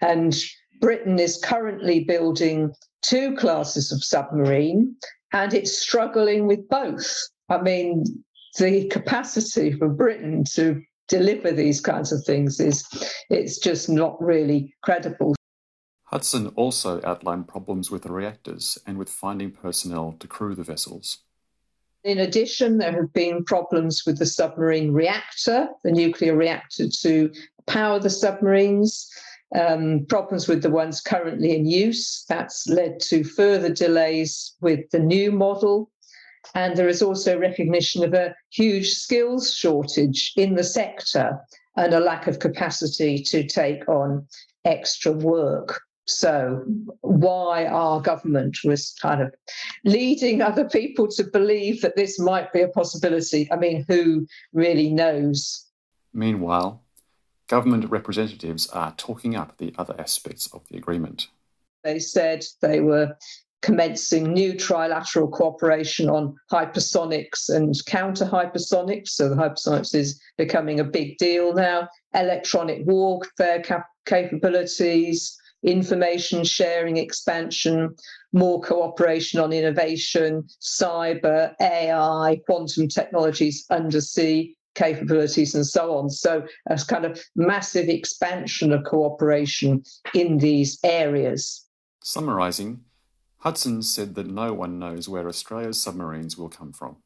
And 0.01 0.35
Britain 0.81 1.19
is 1.21 1.37
currently 1.37 2.05
building 2.05 2.73
two 3.03 3.37
classes 3.37 3.93
of 3.93 4.03
submarine 4.03 4.97
and 5.33 5.55
it's 5.55 5.79
struggling 5.79 6.47
with 6.47 6.69
both. 6.69 7.13
I 7.49 7.61
mean, 7.61 8.05
the 8.59 8.89
capacity 8.89 9.73
for 9.73 9.89
Britain 9.89 10.45
to 10.55 10.83
deliver 11.09 11.53
these 11.53 11.81
kinds 11.81 12.13
of 12.13 12.25
things 12.25 12.61
is 12.61 12.87
it's 13.31 13.59
just 13.59 13.89
not 13.89 14.21
really 14.23 14.75
credible. 14.83 15.35
Hudson 16.05 16.49
also 16.55 17.01
outlined 17.05 17.49
problems 17.49 17.91
with 17.91 18.03
the 18.03 18.13
reactors 18.13 18.79
and 18.87 18.99
with 18.99 19.09
finding 19.11 19.51
personnel 19.51 20.15
to 20.21 20.29
crew 20.29 20.55
the 20.55 20.63
vessels. 20.63 21.19
In 22.05 22.19
addition, 22.19 22.79
there 22.79 22.93
have 22.93 23.13
been 23.13 23.45
problems 23.45 24.05
with 24.07 24.19
the 24.19 24.27
submarine 24.27 24.93
reactor, 24.93 25.69
the 25.83 25.91
nuclear 25.91 26.37
reactor 26.37 26.89
to 26.89 27.33
power 27.67 27.99
the 27.99 28.11
submarines 28.11 29.11
um, 29.55 30.05
problems 30.09 30.49
with 30.49 30.63
the 30.63 30.71
ones 30.71 31.01
currently 31.01 31.57
in 31.57 31.65
use. 31.67 32.25
That's 32.29 32.69
led 32.69 33.01
to 33.01 33.25
further 33.25 33.73
delays 33.73 34.55
with 34.61 34.91
the 34.91 34.99
new 34.99 35.33
model. 35.33 35.91
And 36.55 36.77
there 36.77 36.89
is 36.89 37.03
also 37.03 37.39
recognition 37.39 38.05
of 38.05 38.15
a 38.15 38.35
huge 38.51 38.91
skills 38.91 39.55
shortage 39.55 40.33
in 40.37 40.55
the 40.55 40.65
sector 40.65 41.41
and 41.77 41.93
a 41.95 42.01
lack 42.01 42.27
of 42.27 42.39
capacity 42.39 43.23
to 43.25 43.47
take 43.47 43.89
on 43.89 44.27
extra 44.65 45.13
work. 45.13 45.81
So, 46.07 46.63
why 47.01 47.65
our 47.67 48.01
government 48.01 48.59
was 48.63 48.95
kind 49.01 49.23
of 49.23 49.35
leading 49.85 50.43
other 50.43 50.69
people 50.69 51.09
to 51.09 51.25
believe 51.25 51.81
that 51.81 51.97
this 51.97 52.19
might 52.19 52.53
be 52.53 52.61
a 52.61 52.69
possibility? 52.69 53.51
I 53.51 53.57
mean, 53.57 53.87
who 53.89 54.27
really 54.53 54.91
knows? 54.91 55.67
Meanwhile, 56.13 56.83
government 57.49 57.91
representatives 57.91 58.67
are 58.69 58.95
talking 58.99 59.35
up 59.35 59.57
the 59.57 59.75
other 59.79 59.95
aspects 59.99 60.47
of 60.53 60.69
the 60.69 60.77
agreement. 60.77 61.29
They 61.85 61.99
said 61.99 62.45
they 62.61 62.81
were 62.81 63.17
commencing 63.65 64.31
new 64.31 64.53
trilateral 64.53 65.33
cooperation 65.33 66.11
on 66.11 66.37
hypersonics 66.53 67.49
and 67.49 67.75
counter 67.87 68.27
hypersonics. 68.27 69.09
So 69.09 69.31
the 69.31 69.37
hypersonics 69.37 69.95
is 69.95 70.21
becoming 70.37 70.81
a 70.81 70.85
big 70.85 71.17
deal 71.17 71.55
now. 71.55 71.89
Electronic 72.13 72.83
warfare 72.85 73.63
cap- 73.63 73.89
capabilities, 74.05 75.35
information 75.63 76.45
sharing 76.45 76.99
expansion, 76.99 77.95
more 78.35 78.61
cooperation 78.61 79.41
on 79.41 79.51
innovation, 79.51 80.47
cyber, 80.61 81.55
AI, 81.59 82.39
quantum 82.45 82.87
technologies, 82.87 83.65
undersea 83.71 84.55
capabilities 84.75 85.55
and 85.55 85.67
so 85.67 85.97
on. 85.97 86.11
So 86.11 86.45
a 86.69 86.79
kind 86.87 87.07
of 87.07 87.19
massive 87.35 87.89
expansion 87.89 88.73
of 88.73 88.85
cooperation 88.85 89.85
in 90.13 90.37
these 90.37 90.79
areas. 90.85 91.65
Summarising, 92.03 92.81
Hudson 93.45 93.83
said 93.83 94.15
that 94.15 94.27
no 94.27 94.55
one 94.55 94.79
knows 94.79 95.07
where 95.07 95.29
Australia's 95.29 95.81
submarines 95.81 96.39
will 96.39 96.49
come 96.49 96.73
from. 96.73 96.97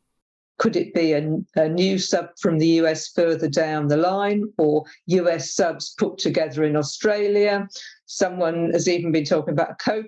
Could 0.58 0.76
it 0.76 0.94
be 0.94 1.12
a, 1.12 1.36
a, 1.56 1.68
new 1.68 1.98
sub 1.98 2.30
from 2.40 2.58
the 2.58 2.80
US 2.80 3.08
further 3.08 3.48
down 3.48 3.88
the 3.88 3.96
line 3.96 4.44
or 4.56 4.84
US 5.06 5.52
subs 5.52 5.94
put 5.98 6.16
together 6.16 6.62
in 6.62 6.76
Australia? 6.76 7.68
Someone 8.06 8.70
has 8.70 8.88
even 8.88 9.10
been 9.10 9.24
talking 9.24 9.52
about 9.52 9.80
co 9.80 10.04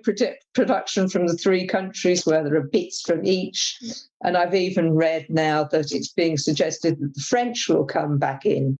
production 0.53 1.09
from 1.09 1.27
the 1.27 1.35
three 1.35 1.67
countries 1.67 2.25
where 2.25 2.43
there 2.43 2.55
are 2.55 2.67
bits 2.67 3.01
from 3.01 3.25
each. 3.25 3.77
And 4.23 4.37
I've 4.37 4.55
even 4.55 4.93
read 4.93 5.25
now 5.29 5.65
that 5.65 5.91
it's 5.91 6.13
being 6.13 6.37
suggested 6.37 6.97
that 6.99 7.13
the 7.13 7.21
French 7.21 7.67
will 7.67 7.85
come 7.85 8.17
back 8.17 8.45
in. 8.45 8.77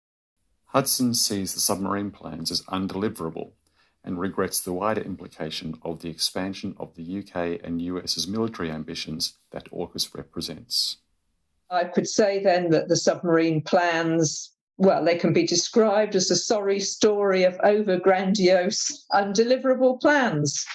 Hudson 0.68 1.14
sees 1.14 1.54
the 1.54 1.60
submarine 1.60 2.12
plans 2.12 2.50
as 2.50 2.62
undeliverable 2.64 3.52
and 4.04 4.20
regrets 4.20 4.60
the 4.60 4.74
wider 4.74 5.02
implication 5.02 5.78
of 5.84 6.02
the 6.02 6.10
expansion 6.10 6.76
of 6.80 6.96
the 6.96 7.20
UK 7.20 7.60
and 7.64 7.82
US's 7.82 8.28
military 8.28 8.72
ambitions 8.72 9.34
that 9.52 9.70
AUKUS 9.72 10.16
represents. 10.16 10.98
I 11.70 11.86
could 11.86 12.08
say 12.08 12.44
then 12.44 12.70
that 12.72 12.90
the 12.90 12.98
submarine 12.98 13.62
plans, 13.62 14.52
well, 14.78 15.06
they 15.06 15.16
can 15.16 15.32
be 15.32 15.46
described 15.46 16.16
as 16.16 16.30
a 16.32 16.36
sorry 16.36 16.80
story 16.80 17.44
of 17.44 17.58
over 17.64 17.98
grandiose, 17.98 19.06
undeliverable 19.14 20.02
plans. 20.02 20.66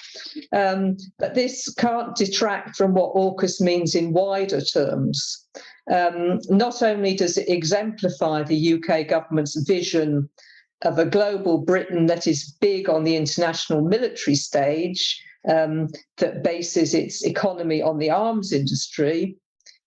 Um, 0.53 0.97
but 1.19 1.35
this 1.35 1.71
can't 1.75 2.15
detract 2.15 2.77
from 2.77 2.93
what 2.93 3.13
AUKUS 3.13 3.61
means 3.61 3.93
in 3.93 4.13
wider 4.13 4.61
terms. 4.61 5.45
Um, 5.91 6.39
not 6.49 6.81
only 6.81 7.15
does 7.15 7.37
it 7.37 7.47
exemplify 7.47 8.43
the 8.43 8.73
UK 8.73 9.07
government's 9.07 9.55
vision 9.67 10.29
of 10.83 10.99
a 10.99 11.05
global 11.05 11.59
Britain 11.59 12.05
that 12.05 12.27
is 12.27 12.55
big 12.61 12.89
on 12.89 13.03
the 13.03 13.15
international 13.15 13.81
military 13.81 14.35
stage, 14.35 15.21
um, 15.47 15.87
that 16.17 16.43
bases 16.43 16.93
its 16.93 17.23
economy 17.23 17.81
on 17.81 17.97
the 17.97 18.09
arms 18.09 18.51
industry, 18.51 19.37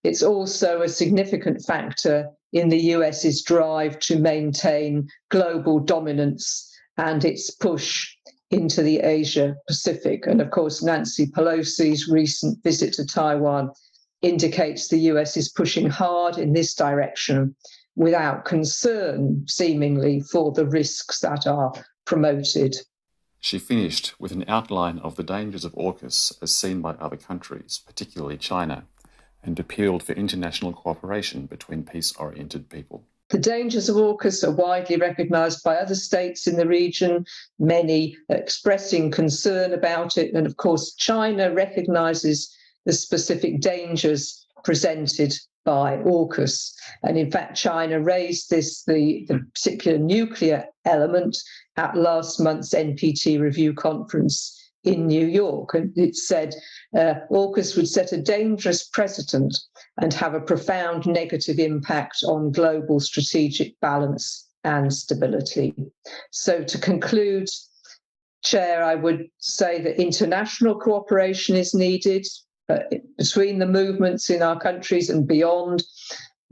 it's 0.02 0.23
also 0.23 0.82
a 0.82 0.88
significant 0.88 1.62
factor 1.62 2.28
in 2.52 2.68
the 2.68 2.78
US's 2.94 3.42
drive 3.42 3.99
to 4.00 4.18
maintain 4.18 5.09
global 5.28 5.78
dominance 5.78 6.66
and 6.97 7.25
its 7.25 7.50
push 7.50 8.16
into 8.50 8.82
the 8.82 8.99
Asia 9.00 9.54
Pacific. 9.68 10.26
And 10.26 10.40
of 10.40 10.50
course, 10.50 10.82
Nancy 10.82 11.26
Pelosi's 11.26 12.09
recent 12.09 12.62
visit 12.64 12.94
to 12.94 13.06
Taiwan 13.06 13.70
indicates 14.23 14.88
the 14.88 14.99
US 15.12 15.37
is 15.37 15.50
pushing 15.50 15.88
hard 15.88 16.38
in 16.38 16.52
this 16.52 16.75
direction 16.75 17.54
without 17.97 18.44
concern, 18.44 19.44
seemingly, 19.47 20.20
for 20.20 20.52
the 20.52 20.66
risks 20.66 21.20
that 21.20 21.47
are 21.47 21.73
promoted. 22.04 22.76
She 23.40 23.59
finished 23.59 24.14
with 24.18 24.32
an 24.32 24.44
outline 24.49 24.99
of 24.99 25.16
the 25.16 25.23
dangers 25.23 25.64
of 25.64 25.75
AUKUS 25.75 26.32
as 26.42 26.54
seen 26.54 26.82
by 26.82 26.92
other 26.92 27.16
countries, 27.16 27.80
particularly 27.85 28.37
China 28.37 28.85
and 29.42 29.59
appealed 29.59 30.02
for 30.02 30.12
international 30.12 30.73
cooperation 30.73 31.47
between 31.47 31.82
peace 31.82 32.12
oriented 32.16 32.68
people. 32.68 33.04
The 33.30 33.38
dangers 33.38 33.88
of 33.88 33.97
AUKUS 33.97 34.42
are 34.44 34.50
widely 34.50 34.97
recognised 34.97 35.62
by 35.62 35.76
other 35.76 35.94
states 35.94 36.47
in 36.47 36.56
the 36.56 36.66
region, 36.66 37.25
many 37.59 38.16
expressing 38.28 39.11
concern 39.11 39.73
about 39.73 40.18
it. 40.18 40.35
And 40.35 40.47
of 40.47 40.56
course, 40.56 40.94
China 40.94 41.52
recognises 41.52 42.54
the 42.85 42.92
specific 42.92 43.61
dangers 43.61 44.44
presented 44.64 45.32
by 45.64 45.99
AUKUS. 45.99 46.73
And 47.02 47.19
in 47.19 47.31
fact, 47.31 47.57
China 47.57 48.00
raised 48.00 48.50
this, 48.50 48.85
the, 48.85 49.25
the 49.29 49.40
particular 49.55 49.99
nuclear 49.99 50.64
element, 50.85 51.37
at 51.76 51.97
last 51.97 52.40
month's 52.40 52.75
NPT 52.75 53.40
review 53.40 53.73
conference 53.73 54.57
in 54.85 55.07
New 55.07 55.26
York. 55.26 55.75
And 55.75 55.97
it 55.97 56.17
said 56.17 56.55
uh, 56.97 57.14
AUKUS 57.31 57.76
would 57.76 57.88
set 57.88 58.12
a 58.12 58.21
dangerous 58.21 58.88
precedent 58.88 59.57
and 60.00 60.12
have 60.14 60.35
a 60.35 60.40
profound 60.40 61.07
negative 61.07 61.59
impact 61.59 62.19
on 62.26 62.52
global 62.52 63.00
strategic 63.00 63.79
balance 63.81 64.49
and 64.64 64.93
stability. 64.93 65.75
So, 66.31 66.62
to 66.64 66.79
conclude, 66.79 67.49
Chair, 68.43 68.83
I 68.85 68.95
would 68.95 69.29
say 69.38 69.81
that 69.83 70.00
international 70.00 70.79
cooperation 70.79 71.57
is 71.57 71.75
needed 71.75 72.26
Uh, 72.70 72.78
between 73.18 73.58
the 73.58 73.66
movements 73.66 74.30
in 74.30 74.42
our 74.42 74.58
countries 74.58 75.10
and 75.10 75.26
beyond, 75.26 75.82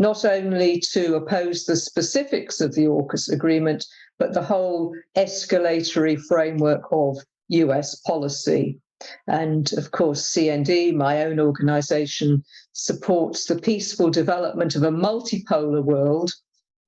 not 0.00 0.24
only 0.24 0.80
to 0.80 1.14
oppose 1.14 1.64
the 1.64 1.76
specifics 1.76 2.60
of 2.60 2.74
the 2.74 2.86
AUKUS 2.86 3.28
agreement, 3.28 3.86
but 4.18 4.34
the 4.34 4.42
whole 4.42 4.92
escalatory 5.16 6.18
framework 6.20 6.82
of 6.90 7.18
US 7.48 7.94
policy. 8.00 8.80
And 9.28 9.72
of 9.74 9.92
course, 9.92 10.34
CND, 10.34 10.92
my 10.92 11.24
own 11.24 11.38
organization, 11.38 12.42
supports 12.72 13.46
the 13.46 13.56
peaceful 13.56 14.10
development 14.10 14.74
of 14.74 14.82
a 14.82 14.90
multipolar 14.90 15.84
world, 15.84 16.32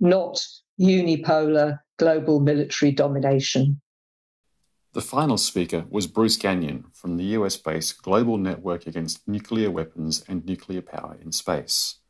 not 0.00 0.44
unipolar 0.80 1.78
global 1.98 2.40
military 2.40 2.90
domination. 2.90 3.80
The 4.92 5.00
final 5.00 5.36
speaker 5.36 5.84
was 5.88 6.08
Bruce 6.08 6.36
Gagnon 6.36 6.86
from 6.92 7.16
the 7.16 7.24
US 7.36 7.56
based 7.56 8.02
Global 8.02 8.36
Network 8.36 8.88
Against 8.88 9.28
Nuclear 9.28 9.70
Weapons 9.70 10.24
and 10.26 10.44
Nuclear 10.44 10.82
Power 10.82 11.16
in 11.22 11.30
Space. 11.30 12.00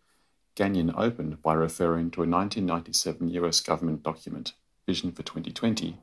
Gagnon 0.55 0.91
opened 0.97 1.43
by 1.43 1.53
referring 1.53 2.11
to 2.13 2.23
a 2.23 2.27
1997 2.27 3.29
US 3.29 3.61
government 3.61 4.03
document, 4.03 4.55
Vision 4.87 5.13
for 5.13 5.23
2020, 5.23 5.99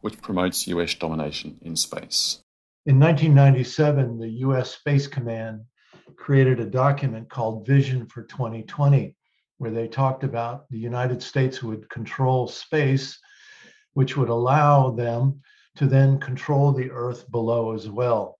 which 0.00 0.20
promotes 0.20 0.66
US 0.66 0.94
domination 0.94 1.58
in 1.62 1.76
space. 1.76 2.42
In 2.86 2.98
1997, 2.98 4.18
the 4.18 4.28
US 4.46 4.74
Space 4.74 5.06
Command 5.06 5.60
created 6.16 6.58
a 6.58 6.66
document 6.66 7.30
called 7.30 7.64
Vision 7.64 8.04
for 8.04 8.24
2020, 8.24 9.14
where 9.58 9.70
they 9.70 9.86
talked 9.86 10.24
about 10.24 10.68
the 10.70 10.78
United 10.78 11.22
States 11.22 11.62
would 11.62 11.88
control 11.88 12.48
space, 12.48 13.16
which 13.92 14.16
would 14.16 14.28
allow 14.28 14.90
them 14.90 15.40
to 15.76 15.86
then 15.86 16.18
control 16.18 16.72
the 16.72 16.90
earth 16.90 17.30
below 17.30 17.72
as 17.72 17.88
well. 17.88 18.38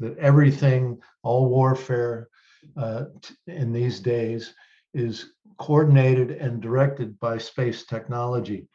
That 0.00 0.18
everything, 0.18 1.00
all 1.22 1.48
warfare 1.48 2.28
uh, 2.76 3.04
in 3.46 3.72
these 3.72 4.00
days, 4.00 4.54
is 4.94 5.32
coordinated 5.58 6.30
and 6.30 6.60
directed 6.60 7.18
by 7.20 7.38
space 7.38 7.84
technology. 7.84 8.68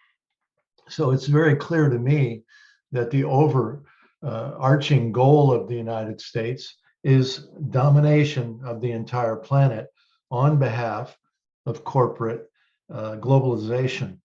So 0.90 1.12
it's 1.12 1.28
very 1.28 1.56
clear 1.56 1.90
to 1.90 1.98
me 1.98 2.44
that 2.92 3.10
the 3.10 3.24
overarching 3.24 5.08
uh, 5.08 5.12
goal 5.12 5.52
of 5.52 5.68
the 5.68 5.76
United 5.76 6.20
States 6.20 6.76
is 7.04 7.48
domination 7.70 8.60
of 8.66 8.82
the 8.82 8.92
entire 8.92 9.36
planet 9.36 9.88
on 10.30 10.58
behalf 10.60 11.18
of 11.66 11.84
corporate 11.84 12.50
uh, 12.92 13.16
globalization. 13.16 14.18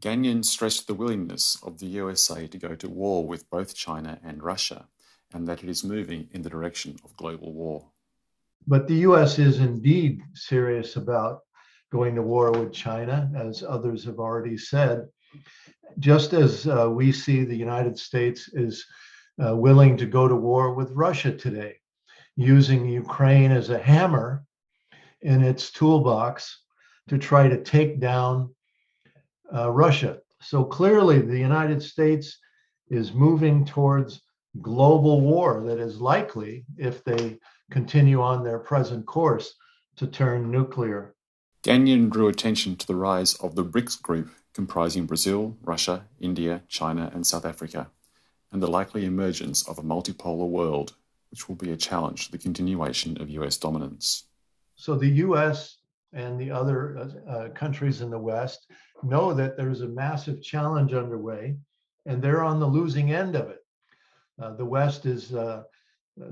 Gagnon 0.00 0.44
stressed 0.44 0.86
the 0.86 0.94
willingness 0.94 1.58
of 1.62 1.78
the 1.78 1.86
USA 1.86 2.46
to 2.46 2.58
go 2.58 2.74
to 2.76 2.88
war 2.88 3.26
with 3.26 3.50
both 3.50 3.74
China 3.74 4.20
and 4.22 4.42
Russia, 4.42 4.86
and 5.32 5.46
that 5.48 5.64
it 5.64 5.68
is 5.68 5.82
moving 5.82 6.28
in 6.32 6.42
the 6.42 6.50
direction 6.50 6.96
of 7.04 7.16
global 7.16 7.52
war. 7.52 7.90
But 8.66 8.86
the 8.86 8.96
US 9.08 9.38
is 9.38 9.58
indeed 9.58 10.22
serious 10.34 10.96
about 10.96 11.40
going 11.90 12.14
to 12.14 12.22
war 12.22 12.52
with 12.52 12.72
China, 12.72 13.30
as 13.34 13.62
others 13.62 14.04
have 14.04 14.18
already 14.18 14.56
said. 14.56 15.08
Just 15.98 16.32
as 16.32 16.68
uh, 16.68 16.88
we 16.88 17.10
see 17.10 17.44
the 17.44 17.56
United 17.56 17.98
States 17.98 18.48
is 18.52 18.84
uh, 19.44 19.56
willing 19.56 19.96
to 19.96 20.06
go 20.06 20.28
to 20.28 20.36
war 20.36 20.74
with 20.74 20.92
Russia 20.92 21.32
today, 21.32 21.76
using 22.36 22.86
Ukraine 22.86 23.50
as 23.50 23.70
a 23.70 23.78
hammer 23.78 24.44
in 25.22 25.42
its 25.42 25.72
toolbox 25.72 26.62
to 27.08 27.18
try 27.18 27.48
to 27.48 27.62
take 27.62 27.98
down 28.00 28.54
uh, 29.54 29.70
Russia. 29.70 30.18
So 30.40 30.64
clearly, 30.64 31.20
the 31.20 31.38
United 31.38 31.82
States 31.82 32.38
is 32.90 33.12
moving 33.12 33.64
towards 33.64 34.22
global 34.62 35.20
war 35.20 35.62
that 35.66 35.78
is 35.78 36.00
likely, 36.00 36.64
if 36.76 37.04
they 37.04 37.38
continue 37.70 38.22
on 38.22 38.42
their 38.42 38.58
present 38.58 39.06
course, 39.06 39.54
to 39.96 40.06
turn 40.06 40.50
nuclear. 40.50 41.14
Gagnon 41.62 42.08
drew 42.08 42.28
attention 42.28 42.76
to 42.76 42.86
the 42.86 42.94
rise 42.94 43.34
of 43.34 43.56
the 43.56 43.64
BRICS 43.64 44.00
group, 44.00 44.30
comprising 44.54 45.06
Brazil, 45.06 45.56
Russia, 45.62 46.04
India, 46.20 46.62
China, 46.68 47.10
and 47.12 47.26
South 47.26 47.44
Africa, 47.44 47.90
and 48.52 48.62
the 48.62 48.70
likely 48.70 49.04
emergence 49.04 49.68
of 49.68 49.78
a 49.78 49.82
multipolar 49.82 50.48
world, 50.48 50.94
which 51.30 51.48
will 51.48 51.56
be 51.56 51.70
a 51.70 51.76
challenge 51.76 52.26
to 52.26 52.32
the 52.32 52.38
continuation 52.38 53.20
of 53.20 53.28
US 53.28 53.56
dominance. 53.56 54.24
So 54.76 54.94
the 54.94 55.10
US 55.26 55.78
and 56.12 56.40
the 56.40 56.50
other 56.50 56.96
uh, 56.98 57.30
uh, 57.30 57.48
countries 57.50 58.00
in 58.00 58.10
the 58.10 58.18
West 58.18 58.70
know 59.02 59.32
that 59.34 59.56
there's 59.56 59.82
a 59.82 59.88
massive 59.88 60.42
challenge 60.42 60.92
underway, 60.92 61.56
and 62.06 62.22
they're 62.22 62.44
on 62.44 62.60
the 62.60 62.66
losing 62.66 63.12
end 63.12 63.36
of 63.36 63.48
it. 63.50 63.64
Uh, 64.40 64.54
the 64.54 64.64
West 64.64 65.06
is 65.06 65.34
uh, 65.34 65.62
uh 66.20 66.26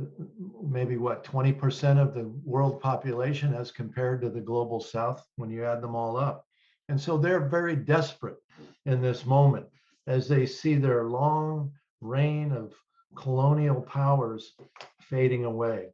maybe 0.62 0.96
what 0.96 1.25
20% 1.25 1.99
of 1.99 2.14
the 2.14 2.25
world 2.44 2.80
population 2.80 3.54
as 3.54 3.71
compared 3.71 4.21
to 4.21 4.30
the 4.30 4.41
global 4.41 4.80
South 4.80 5.26
when 5.36 5.50
you 5.50 5.64
add 5.64 5.80
them 5.80 5.95
all 5.95 6.17
up. 6.17 6.47
And 6.88 7.00
so 7.00 7.19
they're 7.19 7.49
very 7.49 7.76
desperate 7.76 8.36
in 8.84 9.02
this 9.02 9.26
moment 9.26 9.67
as 10.06 10.28
they 10.28 10.47
see 10.47 10.76
their 10.76 11.04
long 11.04 11.73
reign 12.00 12.52
of 12.52 12.75
colonial 13.17 13.80
powers 13.80 14.54
fading 15.00 15.45
away. 15.45 15.88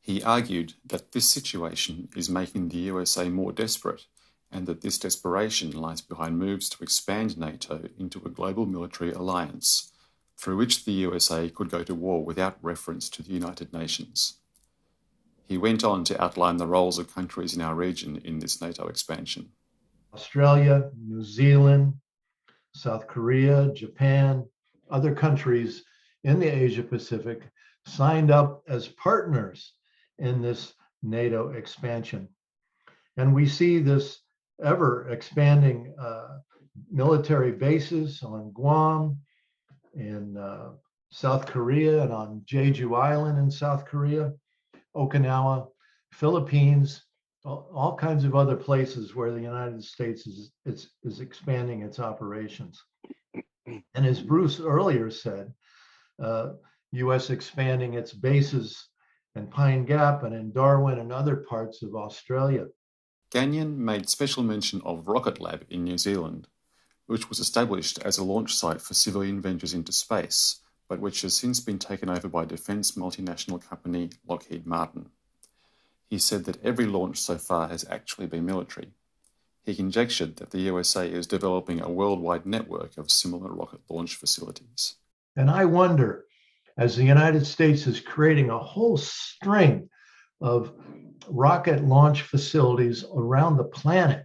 He 0.00 0.22
argued 0.22 0.74
that 0.86 1.12
this 1.12 1.28
situation 1.28 2.08
is 2.16 2.30
making 2.30 2.68
the 2.68 2.78
USA 2.78 3.28
more 3.28 3.52
desperate 3.52 4.06
and 4.50 4.66
that 4.66 4.80
this 4.80 4.98
desperation 4.98 5.70
lies 5.72 6.00
behind 6.00 6.38
moves 6.38 6.68
to 6.70 6.82
expand 6.82 7.38
NATO 7.38 7.88
into 7.98 8.22
a 8.24 8.30
global 8.30 8.66
military 8.66 9.12
alliance, 9.12 9.92
through 10.36 10.56
which 10.56 10.84
the 10.84 10.92
USA 10.92 11.50
could 11.50 11.70
go 11.70 11.82
to 11.82 11.94
war 11.94 12.24
without 12.24 12.58
reference 12.62 13.08
to 13.10 13.22
the 13.22 13.32
United 13.32 13.72
Nations. 13.72 14.38
He 15.46 15.58
went 15.58 15.82
on 15.82 16.04
to 16.04 16.22
outline 16.22 16.58
the 16.58 16.66
roles 16.66 16.98
of 16.98 17.14
countries 17.14 17.54
in 17.54 17.62
our 17.62 17.74
region 17.74 18.20
in 18.24 18.38
this 18.38 18.60
NATO 18.60 18.86
expansion. 18.86 19.50
Australia, 20.14 20.90
New 20.96 21.22
Zealand, 21.22 21.94
South 22.72 23.06
Korea, 23.06 23.72
Japan, 23.74 24.46
other 24.90 25.14
countries 25.14 25.84
in 26.24 26.38
the 26.38 26.48
Asia 26.48 26.82
Pacific 26.82 27.42
signed 27.86 28.30
up 28.30 28.62
as 28.68 28.88
partners 28.88 29.72
in 30.18 30.42
this 30.42 30.74
NATO 31.02 31.50
expansion. 31.50 32.28
And 33.16 33.34
we 33.34 33.46
see 33.46 33.78
this 33.78 34.20
ever 34.62 35.08
expanding 35.10 35.94
uh, 36.00 36.38
military 36.90 37.52
bases 37.52 38.22
on 38.22 38.50
Guam, 38.52 39.18
in 39.94 40.36
uh, 40.36 40.70
South 41.10 41.46
Korea, 41.46 42.02
and 42.02 42.12
on 42.12 42.42
Jeju 42.46 42.96
Island 42.96 43.38
in 43.38 43.50
South 43.50 43.84
Korea, 43.84 44.32
Okinawa, 44.94 45.66
Philippines, 46.12 47.04
all, 47.44 47.96
kinds 47.98 48.24
of 48.24 48.34
other 48.34 48.56
places 48.56 49.14
where 49.14 49.32
the 49.32 49.40
United 49.40 49.82
States 49.82 50.26
is, 50.26 50.52
is, 50.66 50.90
is 51.04 51.20
expanding 51.20 51.82
its 51.82 51.98
operations. 51.98 52.82
And 53.66 54.06
as 54.06 54.20
Bruce 54.20 54.60
earlier 54.60 55.10
said, 55.10 55.52
uh, 56.22 56.50
U.S. 56.92 57.30
expanding 57.30 57.94
its 57.94 58.12
bases 58.12 58.88
in 59.34 59.46
Pine 59.46 59.84
Gap 59.84 60.24
and 60.24 60.34
in 60.34 60.52
Darwin 60.52 60.98
and 60.98 61.12
other 61.12 61.36
parts 61.36 61.82
of 61.82 61.94
Australia. 61.94 62.66
Gagnon 63.30 63.84
made 63.84 64.08
special 64.08 64.42
mention 64.42 64.80
of 64.86 65.06
Rocket 65.06 65.38
Lab 65.38 65.66
in 65.68 65.84
New 65.84 65.98
Zealand, 65.98 66.48
which 67.06 67.28
was 67.28 67.38
established 67.38 67.98
as 68.02 68.16
a 68.16 68.24
launch 68.24 68.54
site 68.54 68.80
for 68.80 68.94
civilian 68.94 69.40
ventures 69.40 69.74
into 69.74 69.92
space, 69.92 70.60
but 70.88 71.00
which 71.00 71.20
has 71.20 71.34
since 71.34 71.60
been 71.60 71.78
taken 71.78 72.08
over 72.08 72.26
by 72.26 72.46
defence 72.46 72.92
multinational 72.92 73.62
company 73.62 74.10
Lockheed 74.26 74.66
Martin. 74.66 75.10
He 76.08 76.18
said 76.18 76.46
that 76.46 76.64
every 76.64 76.86
launch 76.86 77.18
so 77.18 77.36
far 77.36 77.68
has 77.68 77.84
actually 77.90 78.26
been 78.28 78.46
military. 78.46 78.92
He 79.62 79.74
conjectured 79.74 80.36
that 80.36 80.50
the 80.50 80.60
USA 80.60 81.06
is 81.06 81.26
developing 81.26 81.82
a 81.82 81.90
worldwide 81.90 82.46
network 82.46 82.96
of 82.96 83.10
similar 83.10 83.52
rocket 83.52 83.80
launch 83.90 84.16
facilities. 84.16 84.94
And 85.36 85.50
I 85.50 85.66
wonder, 85.66 86.24
as 86.78 86.96
the 86.96 87.04
United 87.04 87.46
States 87.46 87.86
is 87.86 88.00
creating 88.00 88.48
a 88.48 88.58
whole 88.58 88.96
string 88.96 89.90
of 90.40 90.72
rocket 91.28 91.84
launch 91.84 92.22
facilities 92.22 93.04
around 93.14 93.56
the 93.56 93.64
planet. 93.64 94.24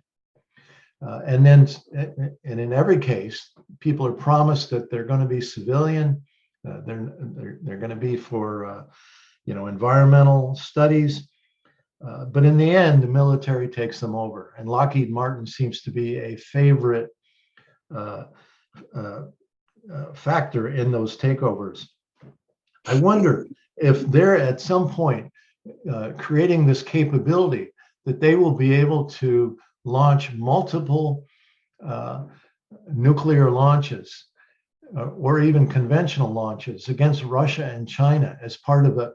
Uh, 1.06 1.22
and 1.26 1.46
then, 1.46 1.68
and 2.46 2.60
in 2.60 2.72
every 2.72 2.98
case, 2.98 3.52
people 3.80 4.08
are 4.08 4.14
promised 4.14 4.70
that 4.70 4.90
they're 4.90 5.04
going 5.04 5.20
to 5.20 5.26
be 5.26 5.42
civilian, 5.42 6.22
uh, 6.68 6.80
they're, 6.86 7.14
they're, 7.20 7.60
they're 7.62 7.78
going 7.78 7.90
to 7.90 7.96
be 7.96 8.16
for, 8.16 8.66
uh, 8.66 8.84
you 9.46 9.54
know, 9.54 9.68
environmental 9.68 10.56
studies. 10.56 11.28
Uh, 12.06 12.26
but 12.26 12.46
in 12.46 12.58
the 12.58 12.76
end, 12.76 13.04
the 13.04 13.08
military 13.08 13.68
takes 13.68 14.00
them 14.00 14.16
over. 14.16 14.54
And 14.58 14.68
Lockheed 14.68 15.10
Martin 15.10 15.46
seems 15.46 15.82
to 15.82 15.92
be 15.92 16.18
a 16.18 16.38
favorite 16.38 17.10
uh, 17.94 18.26
uh, 18.96 20.14
factor 20.14 20.70
in 20.70 20.92
those 20.92 21.18
takeovers. 21.18 21.86
I 22.86 23.00
wonder 23.00 23.48
if 23.78 24.06
they're 24.08 24.38
at 24.38 24.62
some 24.62 24.90
point 24.90 25.33
uh, 25.92 26.12
creating 26.18 26.66
this 26.66 26.84
capability 26.84 27.70
that 28.06 28.20
they 28.20 28.36
will 28.36 28.54
be 28.54 28.74
able 28.74 29.06
to 29.06 29.58
launch 29.86 30.34
multiple 30.34 31.26
uh, 31.86 32.24
nuclear 32.92 33.50
launches 33.50 34.26
uh, 34.98 35.06
or 35.06 35.40
even 35.40 35.68
conventional 35.68 36.32
launches 36.32 36.90
against 36.90 37.24
Russia 37.24 37.66
and 37.66 37.88
China 37.88 38.38
as 38.42 38.58
part 38.58 38.86
of 38.86 38.98
a 38.98 39.14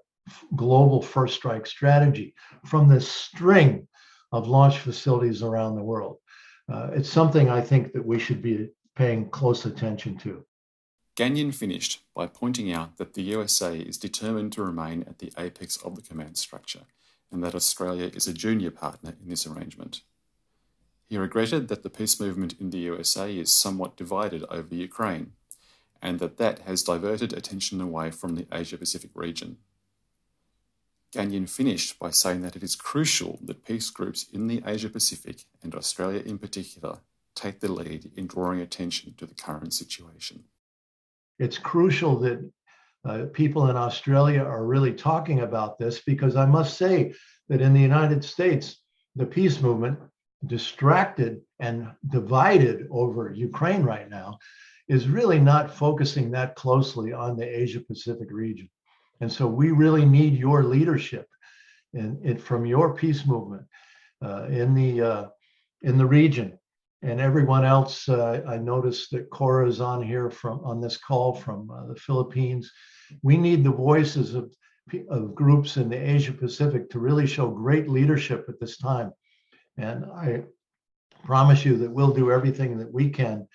global 0.57 1.03
first 1.03 1.35
strike 1.35 1.67
strategy 1.67 2.35
from 2.65 2.89
this 2.89 3.09
string 3.09 3.87
of 4.33 4.49
launch 4.49 4.79
facilities 4.79 5.43
around 5.43 5.75
the 5.75 5.83
world. 5.83 6.19
Uh, 6.71 6.91
it's 6.93 7.09
something 7.09 7.49
I 7.49 7.61
think 7.61 7.93
that 7.93 8.05
we 8.05 8.19
should 8.19 8.43
be 8.43 8.69
paying 8.95 9.31
close 9.31 9.65
attention 9.65 10.19
to. 10.19 10.45
Gagnon 11.19 11.51
finished 11.51 12.01
by 12.15 12.29
pointing 12.29 12.73
out 12.73 12.97
that 12.99 13.15
the 13.15 13.23
USA 13.23 13.77
is 13.77 13.99
determined 13.99 14.53
to 14.53 14.63
remain 14.63 15.03
at 15.03 15.19
the 15.19 15.33
apex 15.37 15.77
of 15.79 15.97
the 15.97 16.01
command 16.01 16.39
structure 16.39 16.83
and 17.33 17.43
that 17.43 17.57
Australia 17.57 18.09
is 18.15 18.29
a 18.29 18.33
junior 18.33 18.71
partner 18.71 19.17
in 19.21 19.29
this 19.29 19.45
arrangement. 19.45 20.03
He 21.09 21.19
regretted 21.19 21.67
that 21.67 21.83
the 21.83 21.91
peace 21.91 22.21
movement 22.21 22.55
in 22.61 22.71
the 22.71 22.79
USA 22.79 23.37
is 23.37 23.53
somewhat 23.53 23.97
divided 23.97 24.45
over 24.49 24.73
Ukraine, 24.73 25.33
and 26.01 26.21
that 26.21 26.37
that 26.37 26.61
has 26.61 26.85
diverted 26.85 27.33
attention 27.33 27.81
away 27.81 28.13
from 28.13 28.37
the 28.37 28.47
Asia 28.53 28.79
Pacific 28.79 29.11
region. 29.15 29.57
Gagnon 31.11 31.49
finished 31.49 31.99
by 31.99 32.11
saying 32.11 32.43
that 32.43 32.55
it 32.55 32.63
is 32.63 32.77
crucial 32.77 33.41
that 33.43 33.65
peace 33.65 33.91
groups 33.91 34.25
in 34.33 34.47
the 34.47 34.63
Asia 34.65 34.89
Pacific, 34.89 35.47
and 35.65 35.75
Australia 35.75 36.23
in 36.25 36.39
particular, 36.39 37.01
take 37.35 37.59
the 37.59 37.73
lead 37.73 38.13
in 38.15 38.29
drawing 38.29 38.61
attention 38.61 39.15
to 39.17 39.27
the 39.27 39.35
current 39.35 39.75
situation. 39.75 40.45
It's 41.39 41.59
crucial 41.59 42.19
that 42.21 42.51
uh, 43.05 43.27
people 43.33 43.71
in 43.71 43.77
Australia 43.77 44.43
are 44.43 44.65
really 44.65 44.93
talking 44.93 45.41
about 45.41 45.79
this 45.79 46.01
because 46.01 46.37
I 46.37 46.47
must 46.47 46.77
say 46.77 47.15
that 47.49 47.61
in 47.61 47.73
the 47.73 47.81
United 47.81 48.25
States, 48.25 48.83
the 49.17 49.27
peace 49.27 49.61
movement 49.61 49.99
distracted 50.47 51.41
and 51.61 51.89
divided 52.11 52.87
over 52.91 53.33
Ukraine 53.33 53.83
right 53.83 54.09
now 54.09 54.39
is 54.89 55.09
really 55.09 55.39
not 55.39 55.75
focusing 55.75 56.31
that 56.31 56.55
closely 56.55 57.13
on 57.13 57.37
the 57.37 57.45
Asia 57.45 57.81
Pacific 57.81 58.29
region. 58.31 58.69
And 59.21 59.31
so 59.31 59.47
we 59.47 59.71
really 59.71 60.05
need 60.05 60.35
your 60.35 60.63
leadership 60.65 61.27
and 61.95 62.41
from 62.41 62.67
your 62.67 62.95
peace 62.95 63.27
movement 63.27 63.65
uh, 64.23 64.45
in 64.45 64.75
the 64.75 65.01
uh, 65.01 65.25
in 65.83 65.97
the 65.97 66.07
region. 66.07 66.59
And 67.03 67.21
everyone 67.21 67.65
else, 67.65 68.09
uh, 68.09 68.43
I 68.47 68.57
noticed 68.57 69.13
that 69.13 69.31
Cora 69.31 69.69
is 69.69 69.81
on 69.81 70.03
here 70.03 70.31
from 70.31 70.61
on 70.65 70.81
this 70.81 70.97
call 70.97 71.35
from 71.35 71.71
uh, 71.71 71.87
the 71.87 71.95
Philippines. 71.95 72.73
We 73.23 73.37
need 73.37 73.63
the 73.63 73.71
voices 73.71 74.35
of 74.35 74.53
of 75.11 75.35
groups 75.35 75.77
in 75.77 75.89
the 75.89 75.97
Asia 75.97 76.33
Pacific 76.33 76.91
to 76.91 76.99
really 76.99 77.27
show 77.27 77.49
great 77.49 77.89
leadership 77.89 78.47
at 78.49 78.59
this 78.59 78.79
time. 78.79 79.13
And 79.77 80.07
I 80.07 80.45
promise 81.25 81.65
you 81.65 81.77
that 81.79 81.91
we'll 81.91 82.13
do 82.13 82.33
everything 82.33 82.79
that 82.79 82.93
we 82.93 83.11
can 83.11 83.47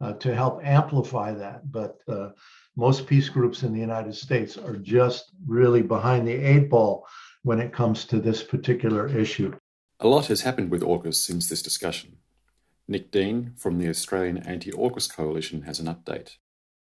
uh, 0.00 0.14
to 0.14 0.34
help 0.34 0.64
amplify 0.64 1.32
that. 1.32 1.70
But 1.70 1.98
uh, 2.08 2.30
most 2.76 3.06
peace 3.06 3.28
groups 3.28 3.62
in 3.62 3.72
the 3.72 3.80
United 3.80 4.14
States 4.14 4.56
are 4.56 4.76
just 4.76 5.32
really 5.46 5.82
behind 5.82 6.26
the 6.26 6.34
eight 6.34 6.70
ball 6.70 7.06
when 7.42 7.60
it 7.60 7.72
comes 7.72 8.04
to 8.06 8.20
this 8.20 8.42
particular 8.42 9.08
issue. 9.08 9.54
A 10.00 10.08
lot 10.08 10.26
has 10.26 10.42
happened 10.42 10.70
with 10.70 10.82
AUKUS 10.82 11.14
since 11.14 11.48
this 11.48 11.62
discussion. 11.62 12.18
Nick 12.88 13.10
Dean 13.10 13.54
from 13.56 13.78
the 13.78 13.88
Australian 13.88 14.38
Anti 14.38 14.70
AUKUS 14.70 15.12
Coalition 15.12 15.62
has 15.62 15.80
an 15.80 15.86
update. 15.86 16.30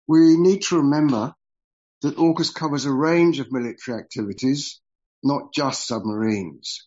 We 0.07 0.37
need 0.37 0.62
to 0.62 0.76
remember 0.76 1.35
that 2.03 2.16
AUKUS 2.16 2.55
covers 2.55 2.85
a 2.85 2.92
range 2.92 3.40
of 3.40 3.50
military 3.50 3.98
activities, 3.98 4.81
not 5.22 5.53
just 5.53 5.87
submarines. 5.87 6.87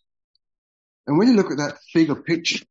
And 1.06 1.18
when 1.18 1.28
you 1.28 1.36
look 1.36 1.52
at 1.52 1.58
that 1.58 1.78
bigger 1.94 2.16
picture, 2.16 2.66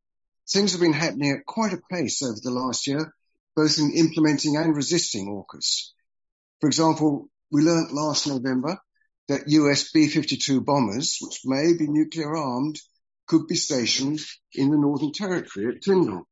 things 0.48 0.72
have 0.72 0.80
been 0.80 0.94
happening 0.94 1.32
at 1.32 1.46
quite 1.46 1.74
a 1.74 1.82
pace 1.90 2.22
over 2.22 2.38
the 2.42 2.50
last 2.50 2.86
year, 2.86 3.12
both 3.54 3.78
in 3.78 3.92
implementing 3.92 4.56
and 4.56 4.74
resisting 4.74 5.28
AUKUS. 5.28 5.92
For 6.60 6.66
example, 6.66 7.28
we 7.50 7.62
learnt 7.62 7.92
last 7.92 8.26
November 8.26 8.78
that 9.28 9.48
US 9.48 9.92
B-52 9.92 10.64
bombers, 10.64 11.18
which 11.20 11.42
may 11.44 11.74
be 11.74 11.86
nuclear 11.86 12.34
armed, 12.34 12.80
could 13.26 13.46
be 13.46 13.54
stationed 13.54 14.20
in 14.54 14.70
the 14.70 14.78
Northern 14.78 15.12
Territory 15.12 15.68
at 15.68 15.82
Tindal. 15.82 16.24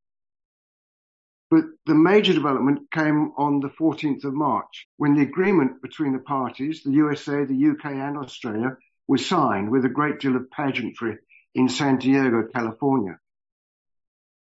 But 1.51 1.65
the 1.85 1.95
major 1.95 2.33
development 2.33 2.91
came 2.93 3.33
on 3.37 3.61
the 3.61 3.71
14th 3.71 4.25
of 4.25 4.35
March 4.35 4.87
when 4.97 5.15
the 5.15 5.23
agreement 5.23 5.83
between 5.83 6.13
the 6.13 6.21
parties, 6.21 6.83
the 6.85 6.93
USA, 6.93 7.45
the 7.45 7.71
UK 7.71 7.87
and 7.87 8.17
Australia, 8.17 8.77
was 9.09 9.27
signed 9.27 9.71
with 9.71 9.85
a 9.85 9.89
great 9.89 10.21
deal 10.21 10.37
of 10.37 10.51
pageantry 10.51 11.19
in 11.55 11.69
San 11.69 11.99
Diego, 11.99 12.47
California. 12.55 13.19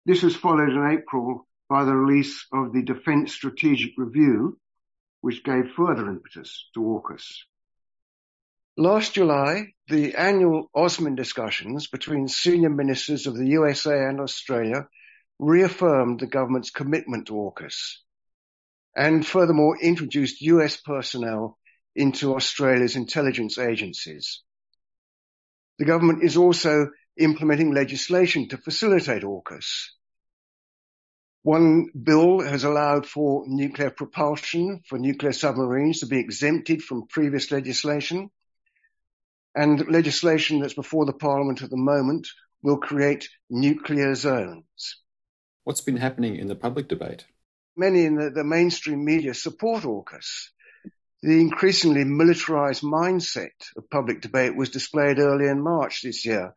This 0.05 0.23
was 0.23 0.35
followed 0.35 0.69
in 0.69 0.97
April 0.97 1.45
by 1.67 1.83
the 1.83 1.95
release 1.95 2.45
of 2.53 2.71
the 2.71 2.83
Defence 2.83 3.33
Strategic 3.33 3.97
Review, 3.97 4.57
which 5.21 5.43
gave 5.43 5.71
further 5.75 6.07
impetus 6.07 6.69
to 6.75 6.79
AUKUS. 6.79 7.25
Last 8.77 9.13
July, 9.13 9.73
the 9.87 10.15
annual 10.15 10.69
AUSMIN 10.75 11.15
discussions 11.15 11.87
between 11.87 12.27
senior 12.27 12.69
ministers 12.69 13.25
of 13.25 13.37
the 13.37 13.47
USA 13.47 14.05
and 14.05 14.19
Australia 14.19 14.89
reaffirmed 15.39 16.19
the 16.19 16.27
government's 16.27 16.71
commitment 16.71 17.27
to 17.27 17.33
AUKUS 17.33 17.99
and 18.93 19.25
furthermore 19.25 19.77
introduced 19.81 20.41
US 20.41 20.75
personnel 20.75 21.57
into 21.95 22.35
Australia's 22.35 22.97
intelligence 22.97 23.57
agencies. 23.57 24.41
The 25.79 25.85
government 25.85 26.23
is 26.23 26.35
also 26.35 26.91
implementing 27.17 27.73
legislation 27.73 28.49
to 28.49 28.57
facilitate 28.57 29.23
AUKUS. 29.23 29.91
One 31.43 31.87
bill 31.91 32.41
has 32.41 32.65
allowed 32.65 33.05
for 33.05 33.45
nuclear 33.47 33.89
propulsion 33.89 34.81
for 34.85 34.99
nuclear 34.99 35.31
submarines 35.31 36.01
to 36.01 36.07
be 36.07 36.19
exempted 36.19 36.83
from 36.83 37.07
previous 37.07 37.51
legislation. 37.51 38.31
And 39.55 39.87
legislation 39.87 40.59
that's 40.59 40.73
before 40.73 41.05
the 41.05 41.13
Parliament 41.13 41.61
at 41.61 41.69
the 41.69 41.77
moment 41.77 42.27
will 42.61 42.77
create 42.77 43.29
nuclear 43.49 44.13
zones. 44.15 45.01
What's 45.63 45.81
been 45.81 45.97
happening 45.97 46.35
in 46.35 46.47
the 46.47 46.55
public 46.55 46.89
debate? 46.89 47.25
Many 47.77 48.05
in 48.05 48.15
the, 48.15 48.29
the 48.29 48.43
mainstream 48.43 49.05
media 49.05 49.33
support 49.33 49.83
AUKUS. 49.83 50.49
The 51.21 51.39
increasingly 51.39 52.03
militarized 52.03 52.83
mindset 52.83 53.53
of 53.77 53.89
public 53.89 54.21
debate 54.21 54.55
was 54.55 54.69
displayed 54.69 55.19
early 55.19 55.47
in 55.47 55.61
March 55.61 56.01
this 56.01 56.25
year 56.25 56.53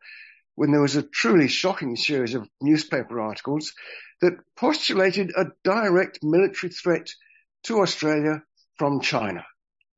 when 0.55 0.71
there 0.71 0.81
was 0.81 0.97
a 0.97 1.03
truly 1.03 1.47
shocking 1.47 1.95
series 1.95 2.35
of 2.35 2.49
newspaper 2.61 3.21
articles 3.21 3.73
that 4.19 4.33
postulated 4.57 5.31
a 5.35 5.45
direct 5.63 6.19
military 6.21 6.69
threat 6.69 7.09
to 7.63 7.79
Australia 7.79 8.43
from 8.77 8.99
China. 8.99 9.45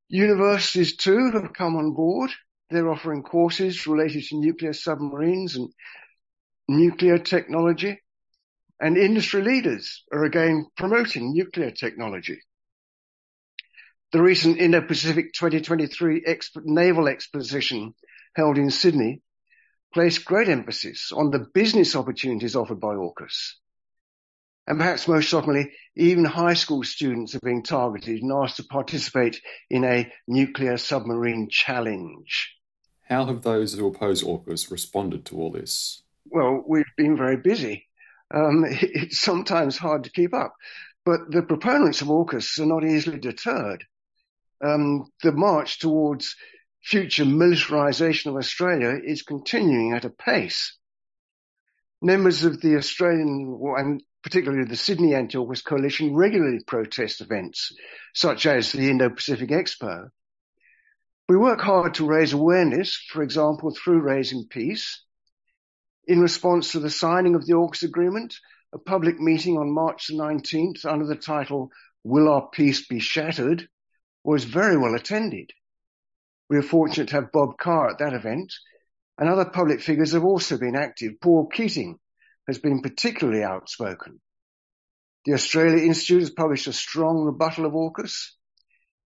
Universities 0.08 0.96
too 0.96 1.32
have 1.32 1.52
come 1.52 1.74
on 1.74 1.94
board. 1.94 2.30
They're 2.72 2.90
offering 2.90 3.22
courses 3.22 3.86
related 3.86 4.24
to 4.24 4.36
nuclear 4.36 4.72
submarines 4.72 5.56
and 5.56 5.68
nuclear 6.68 7.18
technology. 7.18 8.00
And 8.80 8.96
industry 8.96 9.42
leaders 9.42 10.02
are 10.10 10.24
again 10.24 10.66
promoting 10.76 11.34
nuclear 11.34 11.70
technology. 11.70 12.40
The 14.12 14.22
recent 14.22 14.58
Indo-Pacific 14.58 15.32
2023 15.34 16.22
Expo- 16.22 16.64
Naval 16.64 17.08
Exposition 17.08 17.94
held 18.34 18.56
in 18.56 18.70
Sydney 18.70 19.22
placed 19.92 20.24
great 20.24 20.48
emphasis 20.48 21.12
on 21.12 21.30
the 21.30 21.46
business 21.52 21.94
opportunities 21.94 22.56
offered 22.56 22.80
by 22.80 22.94
AUKUS. 22.94 23.52
And 24.66 24.78
perhaps 24.78 25.08
most 25.08 25.26
shockingly, 25.26 25.72
even 25.96 26.24
high 26.24 26.54
school 26.54 26.84
students 26.84 27.34
are 27.34 27.40
being 27.40 27.62
targeted 27.62 28.22
and 28.22 28.32
asked 28.32 28.56
to 28.56 28.64
participate 28.64 29.40
in 29.68 29.84
a 29.84 30.10
nuclear 30.26 30.78
submarine 30.78 31.48
challenge. 31.50 32.56
How 33.12 33.26
have 33.26 33.42
those 33.42 33.74
who 33.74 33.86
oppose 33.86 34.24
AUKUS 34.24 34.70
responded 34.70 35.26
to 35.26 35.36
all 35.36 35.50
this? 35.50 36.02
Well, 36.24 36.64
we've 36.66 36.84
been 36.96 37.16
very 37.16 37.36
busy 37.36 37.86
um, 38.32 38.64
it's 38.68 39.20
sometimes 39.20 39.76
hard 39.76 40.04
to 40.04 40.10
keep 40.10 40.34
up. 40.34 40.54
But 41.04 41.30
the 41.30 41.42
proponents 41.42 42.00
of 42.00 42.08
AUKUS 42.08 42.58
are 42.60 42.66
not 42.66 42.84
easily 42.84 43.18
deterred. 43.18 43.84
Um, 44.64 45.10
the 45.22 45.32
march 45.32 45.80
towards 45.80 46.36
future 46.82 47.24
militarisation 47.24 48.26
of 48.26 48.36
Australia 48.36 48.98
is 49.04 49.22
continuing 49.22 49.92
at 49.92 50.04
a 50.04 50.10
pace. 50.10 50.76
Members 52.00 52.44
of 52.44 52.60
the 52.60 52.76
Australian 52.76 53.60
and 53.76 54.02
particularly 54.22 54.64
the 54.64 54.76
Sydney 54.76 55.14
Anti-AUKUS 55.14 55.64
Coalition 55.64 56.14
regularly 56.14 56.60
protest 56.64 57.20
events 57.20 57.72
such 58.14 58.46
as 58.46 58.70
the 58.70 58.88
Indo-Pacific 58.88 59.50
Expo. 59.50 60.08
We 61.32 61.38
work 61.38 61.62
hard 61.62 61.94
to 61.94 62.06
raise 62.06 62.34
awareness, 62.34 62.94
for 62.94 63.22
example, 63.22 63.74
through 63.74 64.02
Raising 64.02 64.48
Peace, 64.48 65.02
in 66.06 66.20
response 66.20 66.72
to 66.72 66.78
the 66.78 66.90
signing 66.90 67.34
of 67.34 67.46
the 67.46 67.54
AUKUS 67.54 67.84
agreement, 67.84 68.36
a 68.74 68.78
public 68.78 69.18
meeting 69.18 69.56
on 69.56 69.72
March 69.72 70.08
the 70.08 70.14
19th 70.16 70.84
under 70.84 71.06
the 71.06 71.16
title 71.16 71.70
Will 72.04 72.28
Our 72.28 72.50
Peace 72.50 72.86
Be 72.86 73.00
Shattered 73.00 73.66
was 74.22 74.44
very 74.44 74.76
well 74.76 74.94
attended. 74.94 75.52
We 76.50 76.58
are 76.58 76.62
fortunate 76.62 77.08
to 77.08 77.14
have 77.14 77.32
Bob 77.32 77.56
Carr 77.56 77.92
at 77.92 77.98
that 78.00 78.12
event, 78.12 78.52
and 79.16 79.30
other 79.30 79.46
public 79.46 79.80
figures 79.80 80.12
have 80.12 80.24
also 80.24 80.58
been 80.58 80.76
active. 80.76 81.18
Paul 81.18 81.46
Keating 81.46 81.98
has 82.46 82.58
been 82.58 82.82
particularly 82.82 83.42
outspoken. 83.42 84.20
The 85.24 85.32
Australia 85.32 85.82
Institute 85.82 86.20
has 86.20 86.30
published 86.30 86.66
a 86.66 86.74
strong 86.74 87.24
rebuttal 87.24 87.64
of 87.64 87.72
AUKUS. 87.72 88.32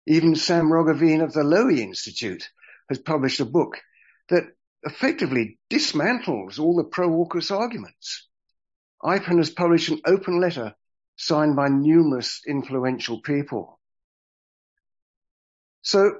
Even 0.06 0.36
Sam 0.36 0.66
Roggeveen 0.66 1.24
of 1.24 1.34
the 1.34 1.44
Lowy 1.44 1.80
Institute 1.80 2.50
has 2.90 3.00
published 3.00 3.40
a 3.40 3.46
book 3.46 3.82
that 4.30 4.44
effectively 4.84 5.60
dismantles 5.70 6.60
all 6.60 6.76
the 6.76 6.84
pro-AUKUS 6.84 7.52
arguments. 7.52 8.28
IPAN 9.02 9.38
has 9.38 9.50
published 9.50 9.90
an 9.90 10.02
open 10.06 10.40
letter 10.42 10.76
signed 11.16 11.56
by 11.56 11.68
numerous 11.70 12.42
influential 12.48 13.22
people. 13.22 13.80
So 15.82 16.18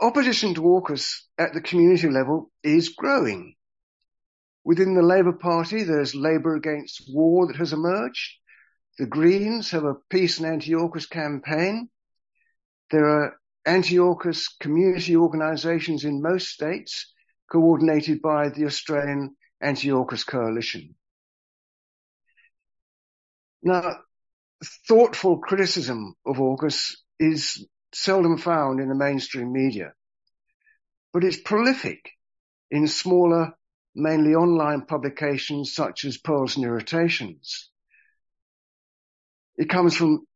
opposition 0.00 0.54
to 0.54 0.62
AUKUS 0.62 1.20
at 1.38 1.54
the 1.54 1.60
community 1.60 2.08
level 2.08 2.50
is 2.62 2.90
growing. 2.90 3.54
Within 4.64 4.94
the 4.94 5.02
Labour 5.02 5.32
Party, 5.32 5.82
there's 5.82 6.14
Labour 6.14 6.56
Against 6.56 7.10
War 7.12 7.46
that 7.46 7.56
has 7.56 7.72
emerged. 7.72 8.38
The 8.98 9.06
Greens 9.06 9.70
have 9.70 9.84
a 9.84 9.96
peace 10.10 10.38
and 10.38 10.46
anti-AUKUS 10.46 11.08
campaign. 11.08 11.88
There 12.94 13.08
are 13.08 13.36
anti-AUKUS 13.66 14.56
community 14.60 15.16
organisations 15.16 16.04
in 16.04 16.22
most 16.22 16.46
states 16.46 17.12
coordinated 17.50 18.22
by 18.22 18.50
the 18.50 18.66
Australian 18.66 19.34
Anti-AUKUS 19.60 20.24
Coalition. 20.24 20.94
Now, 23.64 23.96
thoughtful 24.86 25.38
criticism 25.38 26.14
of 26.24 26.36
AUKUS 26.36 26.94
is 27.18 27.66
seldom 27.92 28.38
found 28.38 28.78
in 28.78 28.88
the 28.88 28.94
mainstream 28.94 29.52
media, 29.52 29.92
but 31.12 31.24
it's 31.24 31.40
prolific 31.40 32.12
in 32.70 32.86
smaller, 32.86 33.54
mainly 33.96 34.36
online 34.36 34.82
publications 34.82 35.74
such 35.74 36.04
as 36.04 36.16
Pearls 36.16 36.54
and 36.54 36.64
Irritations. 36.64 37.70
It 39.56 39.68
comes 39.68 39.96
from 39.96 40.28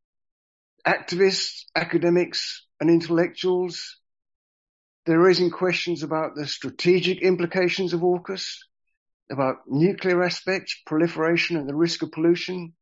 activists, 0.87 1.65
academics, 1.75 2.67
and 2.81 2.91
intellectuals. 2.91 3.97
They're 5.07 5.19
raising 5.19 5.51
questions 5.51 6.03
about 6.03 6.35
the 6.35 6.47
strategic 6.47 7.23
implications 7.23 7.93
of 7.93 8.01
AUKUS, 8.01 8.59
about 9.31 9.57
nuclear 9.67 10.23
aspects, 10.23 10.77
proliferation, 10.87 11.57
and 11.57 11.69
the 11.69 11.75
risk 11.75 12.03
of 12.03 12.13
pollution, 12.13 12.75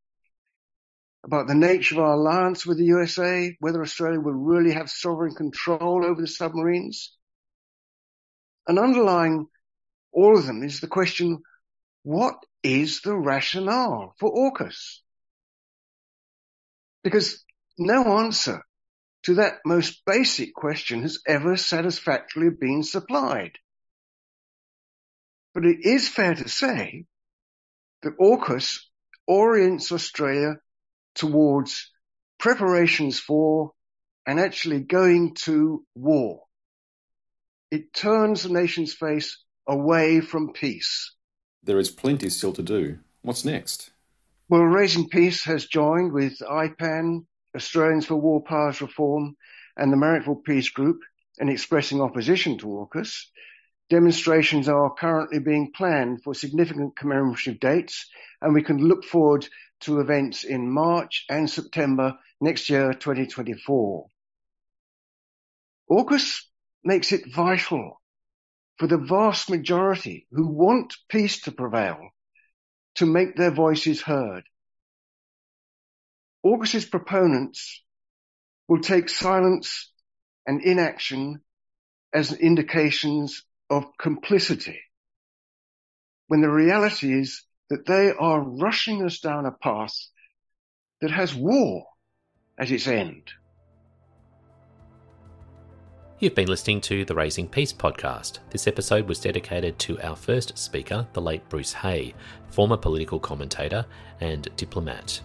about 1.25 1.49
the 1.49 1.55
nature 1.55 1.97
of 1.97 2.01
our 2.01 2.15
alliance 2.15 2.65
with 2.67 2.79
the 2.79 2.85
USA, 2.85 3.57
whether 3.61 3.83
Australia 3.83 4.21
will 4.21 4.33
really 4.33 4.73
have 4.73 4.91
sovereign 4.91 5.35
control 5.35 6.05
over 6.05 6.21
the 6.21 6.29
submarines. 6.29 7.17
And 8.69 8.79
underlying 8.79 9.47
all 10.13 10.39
of 10.39 10.47
them 10.47 10.63
is 10.63 10.81
the 10.81 10.87
question, 10.87 11.43
what 12.03 12.37
is 12.63 13.01
the 13.01 13.17
rationale 13.17 14.15
for 14.19 14.33
AUKUS? 14.33 15.01
Because 17.03 17.45
no 17.79 18.19
answer 18.19 18.65
to 19.25 19.35
that 19.35 19.59
most 19.65 20.05
basic 20.05 20.55
question 20.55 21.03
has 21.03 21.21
ever 21.27 21.57
satisfactorily 21.57 22.51
been 22.51 22.83
supplied. 22.83 23.59
But 25.55 25.65
it 25.65 25.79
is 25.83 26.09
fair 26.09 26.35
to 26.35 26.49
say 26.49 27.07
that 28.03 28.19
AUKUS 28.19 28.81
orients 29.27 29.91
Australia 29.91 30.57
towards 31.15 31.91
preparations 32.39 33.19
for 33.19 33.73
and 34.27 34.39
actually 34.39 34.81
going 34.81 35.35
to 35.35 35.85
war. 35.95 36.43
It 37.71 37.93
turns 37.93 38.43
the 38.43 38.51
nation's 38.51 38.95
face 38.95 39.43
away 39.67 40.21
from 40.21 40.53
peace. 40.53 41.15
There 41.63 41.79
is 41.79 41.91
plenty 41.91 42.29
still 42.31 42.53
to 42.53 42.63
do. 42.63 42.99
What's 43.23 43.45
next? 43.45 43.91
Well, 44.49 44.63
Raising 44.63 45.09
Peace 45.09 45.43
has 45.45 45.67
joined 45.67 46.13
with 46.13 46.39
IPAN, 46.39 47.27
Australians 47.57 48.07
for 48.07 48.17
War 48.17 48.43
Powers 48.43 48.81
Reform, 48.81 49.37
and 49.77 49.93
the 49.93 49.97
Marrickville 49.97 50.45
Peace 50.45 50.71
Group 50.71 51.01
in 51.39 51.49
expressing 51.49 52.01
opposition 52.01 52.59
to 52.59 52.67
AUKUS. 52.67 53.27
Demonstrations 53.91 54.69
are 54.69 54.95
currently 54.95 55.39
being 55.39 55.73
planned 55.73 56.23
for 56.23 56.35
significant 56.35 56.97
commemorative 56.97 57.61
dates, 57.61 58.09
and 58.41 58.55
we 58.55 58.63
can 58.63 58.79
look 58.79 59.05
forward 59.05 59.47
to 59.81 60.01
events 60.01 60.45
in 60.45 60.71
March 60.71 61.25
and 61.29 61.49
September 61.49 62.19
next 62.41 62.71
year, 62.71 62.93
2024. 62.93 64.07
AUKUS 65.91 66.43
makes 66.85 67.13
it 67.13 67.33
vital 67.33 68.01
for 68.79 68.87
the 68.87 68.99
vast 68.99 69.49
majority 69.49 70.27
who 70.31 70.49
want 70.49 70.95
peace 71.09 71.41
to 71.43 71.53
prevail 71.53 72.11
to 72.97 73.07
make 73.07 73.37
their 73.37 73.51
voices 73.51 74.03
heard. 74.03 74.45
AUKUS's 76.47 76.85
proponents 76.85 77.83
will 78.69 78.81
take 78.81 79.09
silence 79.09 79.91
and 80.47 80.63
inaction 80.63 81.41
as 82.15 82.33
indications 82.33 83.43
of 83.69 83.85
complicity 83.99 84.81
when 86.29 86.43
the 86.43 86.49
reality 86.49 87.13
is 87.13 87.43
that 87.69 87.87
they 87.87 88.13
are 88.13 88.41
rushing 88.41 89.05
us 89.05 89.19
down 89.19 89.45
a 89.45 89.51
path 89.51 89.97
that 91.01 91.11
has 91.11 91.35
war 91.35 91.85
at 92.59 92.71
its 92.71 92.87
end. 92.87 93.29
You've 96.21 96.37
been 96.37 96.49
listening 96.49 96.81
to 96.83 97.05
the 97.05 97.15
Raising 97.15 97.49
Peace 97.49 97.73
podcast. 97.73 98.39
This 98.51 98.69
episode 98.69 99.09
was 99.09 99.19
dedicated 99.19 99.79
to 99.81 100.01
our 100.01 100.17
first 100.17 100.57
speaker, 100.57 101.09
the 101.13 101.21
late 101.21 101.47
Bruce 101.49 101.73
Haigh, 101.73 102.15
former 102.51 102.77
political 102.77 103.19
commentator 103.19 103.85
and 104.21 104.49
diplomat. 104.57 105.21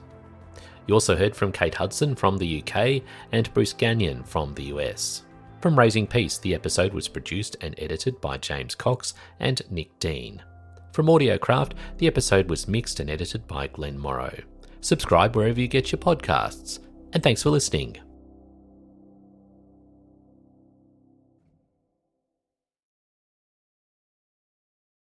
You 0.91 0.95
also 0.95 1.15
heard 1.15 1.37
from 1.37 1.53
Kate 1.53 1.75
Hudson 1.75 2.15
from 2.15 2.37
the 2.37 2.61
UK 2.61 3.01
and 3.31 3.53
Bruce 3.53 3.71
Gagnon 3.71 4.23
from 4.23 4.53
the 4.53 4.63
US. 4.75 5.23
From 5.61 5.79
Raising 5.79 6.05
Peace, 6.05 6.37
the 6.37 6.53
episode 6.53 6.93
was 6.93 7.07
produced 7.07 7.55
and 7.61 7.73
edited 7.77 8.19
by 8.19 8.35
James 8.35 8.75
Cox 8.75 9.13
and 9.39 9.61
Nick 9.71 9.97
Dean. 9.99 10.43
From 10.91 11.05
Audiocraft, 11.05 11.75
the 11.97 12.07
episode 12.07 12.49
was 12.49 12.67
mixed 12.67 12.99
and 12.99 13.09
edited 13.09 13.47
by 13.47 13.67
Glenn 13.67 13.97
Morrow. 13.97 14.37
Subscribe 14.81 15.33
wherever 15.33 15.61
you 15.61 15.69
get 15.69 15.93
your 15.93 15.99
podcasts, 15.99 16.79
and 17.13 17.23
thanks 17.23 17.41
for 17.41 17.51
listening. 17.51 17.95